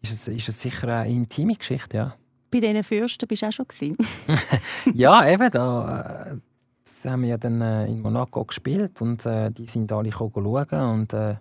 ist, 0.02 0.12
es, 0.12 0.28
ist 0.28 0.50
es 0.50 0.62
sicher 0.62 0.88
eine 0.90 1.10
intime 1.10 1.54
Geschichte. 1.54 1.98
Ja. 1.98 2.16
Bei 2.52 2.60
diesen 2.60 2.84
Fürsten 2.84 3.28
bist 3.28 3.42
du 3.42 3.48
auch 3.48 3.52
schon 3.52 3.66
ja, 4.94 5.26
eben. 5.28 5.50
Da, 5.50 6.32
äh, 6.32 6.38
das 6.84 7.06
haben 7.06 7.22
wir 7.22 7.30
ja 7.30 7.38
dann 7.38 7.62
äh, 7.62 7.88
in 7.88 8.02
Monaco 8.02 8.44
gespielt 8.44 9.02
und 9.02 9.26
äh, 9.26 9.50
die 9.50 9.68
sind 9.68 9.92
alle 9.94 10.12
schauen 10.12 10.72
und, 10.72 11.14
äh, 11.14 11.36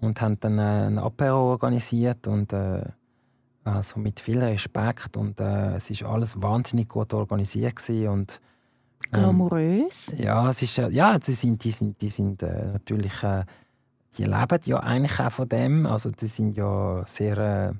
und 0.00 0.20
haben 0.20 0.38
dann 0.40 0.58
äh, 0.58 0.86
ein 0.88 0.98
Apero 0.98 1.50
organisiert 1.52 2.26
und 2.26 2.52
also 3.66 3.98
mit 3.98 4.20
viel 4.20 4.38
Respekt 4.38 5.16
und 5.16 5.40
äh, 5.40 5.76
es 5.76 5.90
ist 5.90 6.04
alles 6.04 6.40
wahnsinnig 6.40 6.88
gut 6.88 7.12
organisiert 7.12 7.76
gewesen 7.76 8.08
und 8.08 8.40
ähm, 9.12 9.20
glamourös. 9.20 10.12
Ja, 10.16 10.48
es 10.48 10.62
ist 10.62 10.76
ja, 10.76 11.18
die 11.18 11.32
sind, 11.32 11.64
die 11.64 11.70
sind, 11.70 12.00
die 12.00 12.10
sind 12.10 12.42
äh, 12.42 12.72
natürlich, 12.72 13.22
äh, 13.22 13.44
die 14.16 14.24
leben 14.24 14.60
ja 14.64 14.78
eigentlich 14.80 15.18
auch 15.20 15.32
von 15.32 15.48
dem. 15.48 15.86
Also 15.86 16.10
die 16.10 16.28
sind 16.28 16.56
ja 16.56 17.02
sehr, 17.06 17.38
äh, 17.38 17.72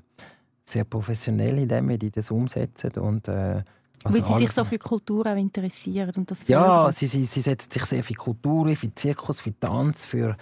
sehr 0.65 0.83
professionell 0.83 1.57
in 1.57 1.69
dem, 1.69 1.89
wie 1.89 1.97
die 1.97 2.11
das 2.11 2.31
umsetzen 2.31 2.91
und 2.97 3.27
äh, 3.27 3.63
also 4.03 4.19
Weil 4.19 4.39
sie 4.39 4.45
sich 4.45 4.51
so 4.51 4.63
für 4.63 4.77
Kultur 4.77 5.25
auch 5.25 5.35
interessieren 5.35 6.13
und 6.17 6.29
das 6.29 6.47
Ja, 6.47 6.91
sie, 6.91 7.07
sie, 7.07 7.25
sie 7.25 7.41
setzen 7.41 7.71
sich 7.71 7.83
sehr 7.83 8.03
für 8.03 8.13
Kultur, 8.13 8.73
für 8.75 8.93
Zirkus, 8.93 9.41
für 9.41 9.59
Tanz, 9.59 10.05
für 10.05 10.37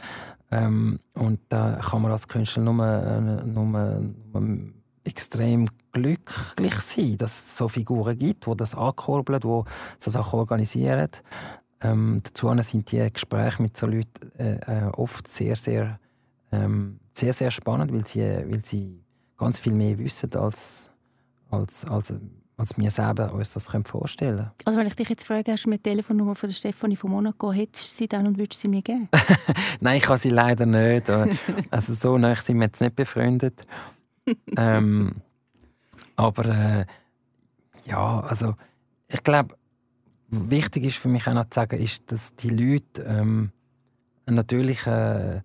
ähm, 0.52 1.00
und 1.14 1.40
da 1.50 1.80
kann 1.82 2.02
man 2.02 2.12
als 2.12 2.28
Künstler 2.28 2.64
nur, 2.64 2.86
äh, 2.86 3.22
nur, 3.22 4.02
nur 4.34 4.74
extrem 5.06 5.70
glücklich 5.92 6.74
sein, 6.76 7.18
dass 7.18 7.32
es 7.32 7.58
so 7.58 7.68
Figuren 7.68 8.18
gibt, 8.18 8.46
die 8.46 8.58
das 8.58 8.76
ankurbeln, 8.76 9.40
die 9.40 9.64
so 10.00 10.12
Sachen 10.12 10.40
organisieren. 10.40 11.10
Ähm, 11.82 12.22
dazu 12.24 12.52
sind 12.62 12.92
die 12.92 13.12
Gespräche 13.12 13.62
mit 13.62 13.78
so 13.78 13.86
Leuten 13.86 14.32
äh, 14.38 14.56
äh, 14.56 14.86
oft 14.98 15.28
sehr, 15.28 15.56
sehr, 15.56 16.00
ähm, 16.52 17.00
sehr, 17.14 17.34
sehr 17.34 17.52
spannend, 17.52 17.94
weil 17.94 18.08
sie, 18.08 18.22
weil 18.22 18.64
sie 18.64 19.04
ganz 19.38 19.60
viel 19.60 19.74
mehr 19.74 19.98
wissen, 20.00 20.34
als, 20.36 20.92
als, 21.52 21.86
als, 21.86 22.14
als 22.58 22.78
wir 22.78 22.90
selber 22.90 23.34
uns 23.34 23.54
das 23.54 23.68
vorstellen 23.84 24.38
können. 24.38 24.52
Also 24.66 24.80
wenn 24.80 24.88
ich 24.88 24.96
dich 24.96 25.10
jetzt 25.10 25.26
frage, 25.26 25.52
hast 25.52 25.66
du 25.66 25.72
die 25.72 25.78
Telefonnummer 25.78 26.34
von 26.34 26.50
der 26.50 26.56
Stefanie 26.56 26.96
von 26.96 27.12
Monaco, 27.12 27.52
hättest 27.52 27.92
du 27.92 27.98
sie 27.98 28.08
dann 28.08 28.26
und 28.26 28.38
würdest 28.38 28.62
sie 28.62 28.70
mir 28.70 28.82
geben? 28.82 29.10
Nein, 29.82 29.98
ich 29.98 30.08
habe 30.08 30.18
sie 30.18 30.30
leider 30.30 30.66
nicht. 30.66 31.10
Also 31.70 31.94
so 31.94 32.18
nah 32.18 32.36
sind 32.36 32.58
wir 32.58 32.66
jetzt 32.66 32.82
nicht 32.82 32.96
befreundet 32.96 33.66
ähm, 34.58 35.16
aber 36.16 36.46
äh, 36.46 36.86
ja, 37.86 38.22
also 38.22 38.56
ich 39.08 39.24
glaube, 39.24 39.56
wichtig 40.30 40.86
ist 40.86 40.98
für 40.98 41.08
mich 41.08 41.28
auch 41.28 41.34
noch 41.34 41.46
zu 41.46 41.56
sagen, 41.56 41.80
ist, 41.80 42.12
dass 42.12 42.36
die 42.36 42.50
Leute 42.50 43.04
ähm, 43.04 43.52
natürlich 44.26 44.86
äh, 44.88 45.42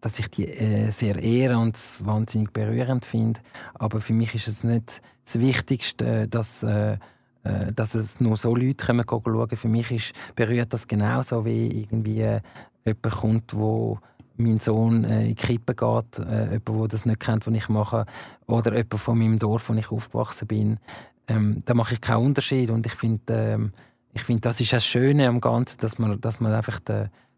dass 0.00 0.18
ich 0.18 0.28
die 0.30 0.46
äh, 0.46 0.90
sehr 0.90 1.16
ehre 1.16 1.58
und 1.58 1.76
wahnsinnig 2.04 2.52
berührend 2.52 3.04
finde. 3.04 3.40
Aber 3.74 4.00
für 4.00 4.12
mich 4.12 4.34
ist 4.34 4.48
es 4.48 4.64
nicht 4.64 5.02
das 5.24 5.40
Wichtigste, 5.40 6.28
dass, 6.28 6.62
äh, 6.62 6.98
äh 7.42 7.72
dass 7.72 7.94
es 7.94 8.20
nur 8.20 8.36
so 8.36 8.54
Leute 8.54 8.86
kommen 8.86 9.04
schauen. 9.08 9.56
Für 9.56 9.68
mich 9.68 9.90
ist, 9.90 10.12
berührt 10.36 10.72
das 10.72 10.86
genauso, 10.86 11.44
wie 11.44 11.82
irgendwie 11.82 12.20
äh, 12.20 12.40
jemand 12.84 13.14
kommt, 13.14 13.54
wo 13.54 13.98
mein 14.38 14.60
Sohn 14.60 15.04
äh, 15.04 15.28
in 15.28 15.36
Krippe 15.36 15.74
geht, 15.74 16.18
äh, 16.18 16.52
jemand, 16.52 16.68
der 16.68 16.88
das 16.88 17.04
nicht 17.04 17.20
kennt, 17.20 17.46
was 17.46 17.54
ich 17.54 17.68
mache, 17.68 18.06
oder 18.46 18.72
jemand 18.72 18.94
von 18.94 19.18
meinem 19.18 19.38
Dorf, 19.38 19.68
wo 19.68 19.74
ich 19.74 19.90
aufgewachsen 19.90 20.48
bin. 20.48 20.78
Ähm, 21.26 21.62
da 21.66 21.74
mache 21.74 21.94
ich 21.94 22.00
keinen 22.00 22.24
Unterschied 22.24 22.70
und 22.70 22.86
ich 22.86 22.94
finde, 22.94 23.22
ähm, 23.28 23.72
ich 24.14 24.22
finde, 24.22 24.40
das 24.42 24.60
ist 24.60 24.72
das 24.72 24.84
Schöne 24.84 25.28
am 25.28 25.40
Ganzen, 25.40 25.78
dass 25.80 25.98
man, 25.98 26.20
dass 26.20 26.40
man 26.40 26.52
einfach 26.52 26.80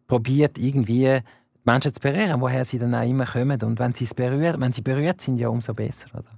probiert, 0.06 0.58
irgendwie 0.58 1.20
Menschen 1.64 1.92
zu 1.92 2.00
berühren, 2.00 2.40
woher 2.40 2.64
sie 2.64 2.78
dann 2.78 2.94
auch 2.94 3.06
immer 3.06 3.26
kommen. 3.26 3.60
Und 3.62 3.78
wenn 3.78 3.94
sie, 3.94 4.04
es 4.04 4.14
berührt, 4.14 4.60
wenn 4.60 4.72
sie 4.72 4.82
berührt 4.82 5.20
sind, 5.20 5.38
ja 5.38 5.48
umso 5.48 5.74
besser. 5.74 6.08
Oder? 6.14 6.30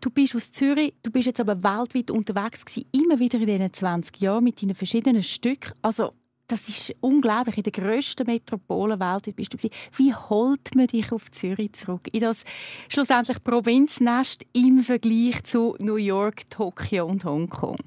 Du 0.00 0.10
bist 0.10 0.34
aus 0.34 0.50
Zürich, 0.50 0.94
du 1.02 1.10
bist 1.10 1.26
jetzt 1.26 1.40
aber 1.40 1.62
weltweit 1.62 2.10
unterwegs 2.10 2.64
gewesen, 2.64 2.88
immer 2.92 3.18
wieder 3.18 3.38
in 3.38 3.46
diesen 3.46 3.72
20 3.72 4.20
Jahren 4.20 4.44
mit 4.44 4.60
deinen 4.60 4.74
verschiedenen 4.74 5.22
Stücken. 5.22 5.72
Also 5.82 6.12
das 6.46 6.68
ist 6.68 6.94
unglaublich. 7.00 7.56
In 7.56 7.62
der 7.62 7.72
grössten 7.72 8.26
Metropole 8.26 8.98
weltweit 9.00 9.36
bist 9.36 9.52
du 9.52 9.56
gewesen. 9.56 9.74
Wie 9.96 10.14
holt 10.14 10.74
man 10.74 10.86
dich 10.86 11.10
auf 11.12 11.30
Zürich 11.30 11.72
zurück? 11.72 12.08
In 12.12 12.20
das 12.20 12.44
schlussendlich 12.88 13.42
Provinznest 13.42 14.44
im 14.52 14.82
Vergleich 14.82 15.42
zu 15.44 15.76
New 15.78 15.96
York, 15.96 16.48
Tokio 16.50 17.06
und 17.06 17.24
Hongkong? 17.24 17.78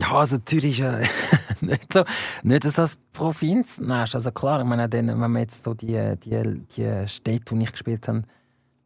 Ja, 0.00 0.12
also 0.12 0.38
Zürich 0.38 0.72
ist 0.72 0.78
ja 0.78 0.98
nicht 1.60 1.92
so, 1.92 2.04
nicht 2.42 2.64
so 2.64 2.70
das 2.70 2.96
Provinznest. 3.12 4.14
Also 4.14 4.32
klar, 4.32 4.60
ich 4.60 4.66
meine, 4.66 4.90
wenn 4.90 5.18
man 5.18 5.36
jetzt 5.36 5.62
so 5.62 5.74
die, 5.74 6.16
die, 6.24 6.60
die 6.76 7.08
Städte, 7.08 7.54
die 7.54 7.62
ich 7.62 7.72
gespielt 7.72 8.08
habe, 8.08 8.22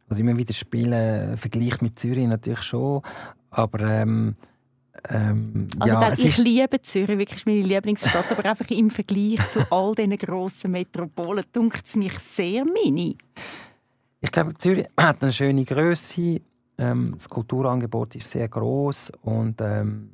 also 0.09 0.21
immer 0.21 0.37
wieder 0.37 0.53
spielen, 0.53 1.37
vergleicht 1.37 1.81
mit 1.81 1.97
Zürich 1.99 2.27
natürlich 2.27 2.61
schon, 2.61 3.01
aber 3.49 3.79
ähm, 3.81 4.35
ähm, 5.09 5.67
also 5.79 5.93
ja, 5.93 6.13
ich 6.13 6.25
ist... 6.25 6.37
liebe 6.37 6.81
Zürich, 6.81 7.17
wirklich 7.17 7.45
meine 7.45 7.61
Lieblingsstadt, 7.61 8.31
aber 8.31 8.45
einfach 8.45 8.69
im 8.69 8.89
Vergleich 8.89 9.39
zu 9.49 9.59
all 9.71 9.95
diesen 9.95 10.17
grossen 10.17 10.71
Metropolen 10.71 11.43
dunkt 11.51 11.85
es 11.85 11.95
mich 11.95 12.17
sehr 12.19 12.65
mini. 12.65 13.17
Ich 14.21 14.31
glaube, 14.31 14.53
Zürich 14.57 14.87
hat 14.97 15.21
eine 15.21 15.31
schöne 15.31 15.63
Größe. 15.63 16.41
Ähm, 16.77 17.13
das 17.13 17.27
Kulturangebot 17.27 18.15
ist 18.15 18.29
sehr 18.29 18.47
groß 18.47 19.11
und 19.21 19.59
ähm, 19.61 20.11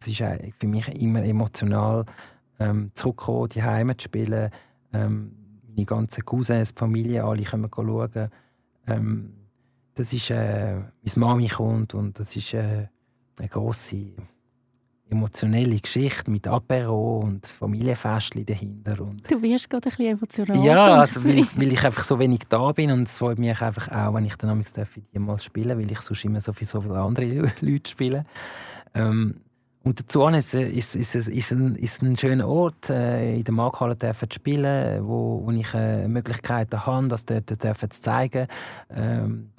es 0.00 0.08
ist 0.08 0.22
für 0.58 0.66
mich 0.66 0.88
immer 1.00 1.22
emotional, 1.22 2.04
ähm, 2.58 2.90
zurückzukommen, 2.94 3.48
die 3.50 3.62
Heimat 3.62 4.00
zu 4.00 4.04
spielen. 4.04 4.50
Ähm, 4.92 5.32
meine 5.68 5.84
ganzen 5.84 6.24
Cousins, 6.24 6.74
die 6.74 6.78
Familie, 6.78 7.24
alle 7.24 7.42
können 7.42 7.70
schauen. 7.74 8.30
Ähm, 8.86 9.32
das 9.94 10.12
ist, 10.12 10.30
äh, 10.30 10.76
meine 10.76 11.16
Mami 11.16 11.48
kommt 11.48 11.94
und 11.94 12.18
das 12.18 12.34
ist 12.36 12.54
äh, 12.54 12.88
eine 13.40 13.48
grosse 13.48 14.12
emotionelle 15.10 15.78
Geschichte 15.80 16.30
mit 16.30 16.46
Apero 16.46 17.18
und 17.18 17.46
Familienfestchen 17.46 18.46
dahinter. 18.46 19.00
Und 19.00 19.28
du 19.30 19.42
wirst 19.42 19.68
gerade 19.68 19.88
ein 19.88 19.90
bisschen 19.90 20.16
emotional. 20.16 20.64
Ja, 20.64 20.94
also 21.00 21.24
weil, 21.24 21.44
weil, 21.56 21.72
ich 21.72 21.84
einfach 21.84 22.04
so 22.04 22.18
wenig 22.18 22.40
da 22.48 22.70
bin 22.72 22.92
und 22.92 23.08
es 23.08 23.18
freut 23.18 23.38
mich 23.38 23.60
einfach 23.60 23.88
auch, 23.90 24.14
wenn 24.14 24.24
ich 24.24 24.36
dann 24.36 24.62
die 25.12 25.18
mal 25.18 25.38
spielen 25.38 25.76
weil 25.76 25.90
ich 25.90 26.00
sonst 26.00 26.24
immer 26.24 26.40
so 26.40 26.52
viele, 26.52 26.68
so 26.68 26.80
viele 26.80 27.00
andere 27.00 27.52
Leute 27.60 27.90
spiele. 27.90 28.24
Ähm, 28.94 29.40
und 29.82 29.98
dazu 29.98 30.26
ist, 30.28 30.54
ist, 30.54 30.94
ist, 30.94 31.14
ist, 31.14 31.52
ein, 31.52 31.74
ist 31.74 32.02
ein 32.02 32.16
schöner 32.16 32.46
Ort, 32.46 32.90
äh, 32.90 33.36
in 33.36 33.44
der 33.44 33.54
Markthalle 33.54 33.96
zu 33.96 34.12
spielen, 34.30 35.06
wo, 35.06 35.40
wo 35.42 35.50
ich 35.52 35.72
äh, 35.72 36.06
Möglichkeiten 36.06 36.84
habe, 36.84 37.08
das 37.08 37.24
dort 37.24 37.48
zu 37.48 38.00
zeigen. 38.00 38.46
Ähm, 38.90 39.50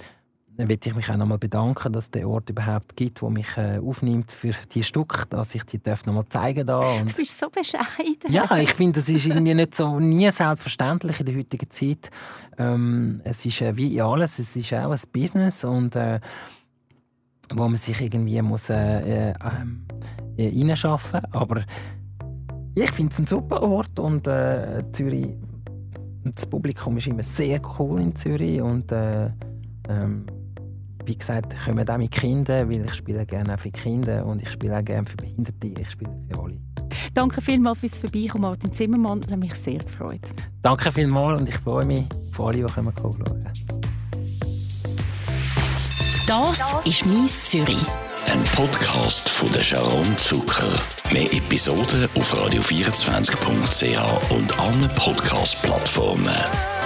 dann 0.57 0.67
möchte 0.67 0.89
ich 0.89 0.95
mich 0.95 1.09
auch 1.09 1.17
nochmal 1.17 1.37
bedanken, 1.37 1.93
dass 1.93 2.11
der 2.11 2.27
Ort 2.27 2.49
überhaupt 2.49 2.95
gibt, 2.95 3.21
wo 3.21 3.29
mich 3.29 3.47
äh, 3.57 3.79
aufnimmt 3.79 4.31
für 4.31 4.53
die 4.73 4.83
Stücke, 4.83 5.25
dass 5.29 5.55
ich 5.55 5.63
die 5.63 5.79
nochmal 6.05 6.25
zeigen 6.29 6.67
darf. 6.67 7.01
Und 7.01 7.11
du 7.11 7.15
bist 7.15 7.39
so 7.39 7.49
bescheiden. 7.49 8.29
Ja, 8.29 8.57
ich 8.57 8.73
finde, 8.73 8.99
das 8.99 9.09
ist 9.09 9.25
irgendwie 9.25 9.53
nicht 9.53 9.75
so 9.75 9.99
nie 9.99 10.29
selbstverständlich 10.29 11.19
in 11.19 11.25
der 11.25 11.35
heutigen 11.37 11.69
Zeit. 11.69 12.09
Ähm, 12.57 13.21
es 13.23 13.45
ist 13.45 13.61
äh, 13.61 13.75
wie 13.77 14.01
alles, 14.01 14.39
es 14.39 14.55
ist 14.55 14.73
auch 14.73 14.91
ein 14.91 14.99
Business 15.13 15.63
und 15.63 15.95
äh, 15.95 16.19
wo 17.53 17.67
man 17.67 17.77
sich 17.77 17.99
irgendwie 18.01 18.41
muss 18.41 18.69
äh, 18.69 19.29
äh, 19.31 19.33
äh, 20.37 20.59
reinschaffen. 20.59 21.21
Aber 21.31 21.61
ich 22.75 22.91
finde 22.91 23.13
es 23.13 23.19
ein 23.19 23.27
super 23.27 23.61
Ort 23.61 23.99
und 23.99 24.27
äh, 24.27 24.83
Zürich, 24.91 25.29
das 26.23 26.45
Publikum 26.45 26.97
ist 26.97 27.07
immer 27.07 27.23
sehr 27.23 27.61
cool 27.79 28.01
in 28.01 28.15
Zürich 28.15 28.61
und 28.61 28.91
äh, 28.91 29.29
ähm, 29.89 30.25
wie 31.05 31.17
gesagt, 31.17 31.55
kommen 31.65 31.87
auch 31.87 31.97
mit 31.97 32.11
Kindern, 32.11 32.69
weil 32.69 32.85
ich 32.85 32.93
spiele 32.93 33.25
gerne 33.25 33.55
auch 33.55 33.59
für 33.59 33.71
Kinder 33.71 34.25
und 34.25 34.41
ich 34.41 34.49
spiele 34.49 34.77
auch 34.77 34.83
gerne 34.85 35.07
für 35.07 35.17
Behinderte, 35.17 35.67
ich 35.67 35.89
spiele 35.89 36.11
für 36.29 36.39
alle. 36.39 36.57
Danke 37.13 37.41
vielmals 37.41 37.79
fürs 37.79 37.97
Vorbeikommen, 37.97 38.43
Martin 38.43 38.71
Zimmermann. 38.73 39.21
Das 39.21 39.31
hat 39.31 39.39
mich 39.39 39.55
sehr 39.55 39.79
gefreut. 39.79 40.21
Danke 40.61 40.91
vielmals 40.91 41.41
und 41.41 41.49
ich 41.49 41.57
freue 41.57 41.85
mich 41.85 42.05
auf 42.37 42.47
alle, 42.47 42.57
die 42.57 42.63
kommen 42.63 42.93
schauen. 42.97 43.43
Das 46.27 46.61
ist 46.85 47.05
«Mies 47.05 47.43
Zürich». 47.45 47.77
Ein 48.27 48.43
Podcast 48.55 49.27
von 49.27 49.51
der 49.51 49.61
Sharon 49.61 50.17
Zucker. 50.17 50.71
Mehr 51.11 51.33
Episoden 51.33 52.07
auf 52.15 52.33
radio24.ch 52.33 54.31
und 54.31 54.59
allen 54.59 54.87
Podcast-Plattformen. 54.89 56.80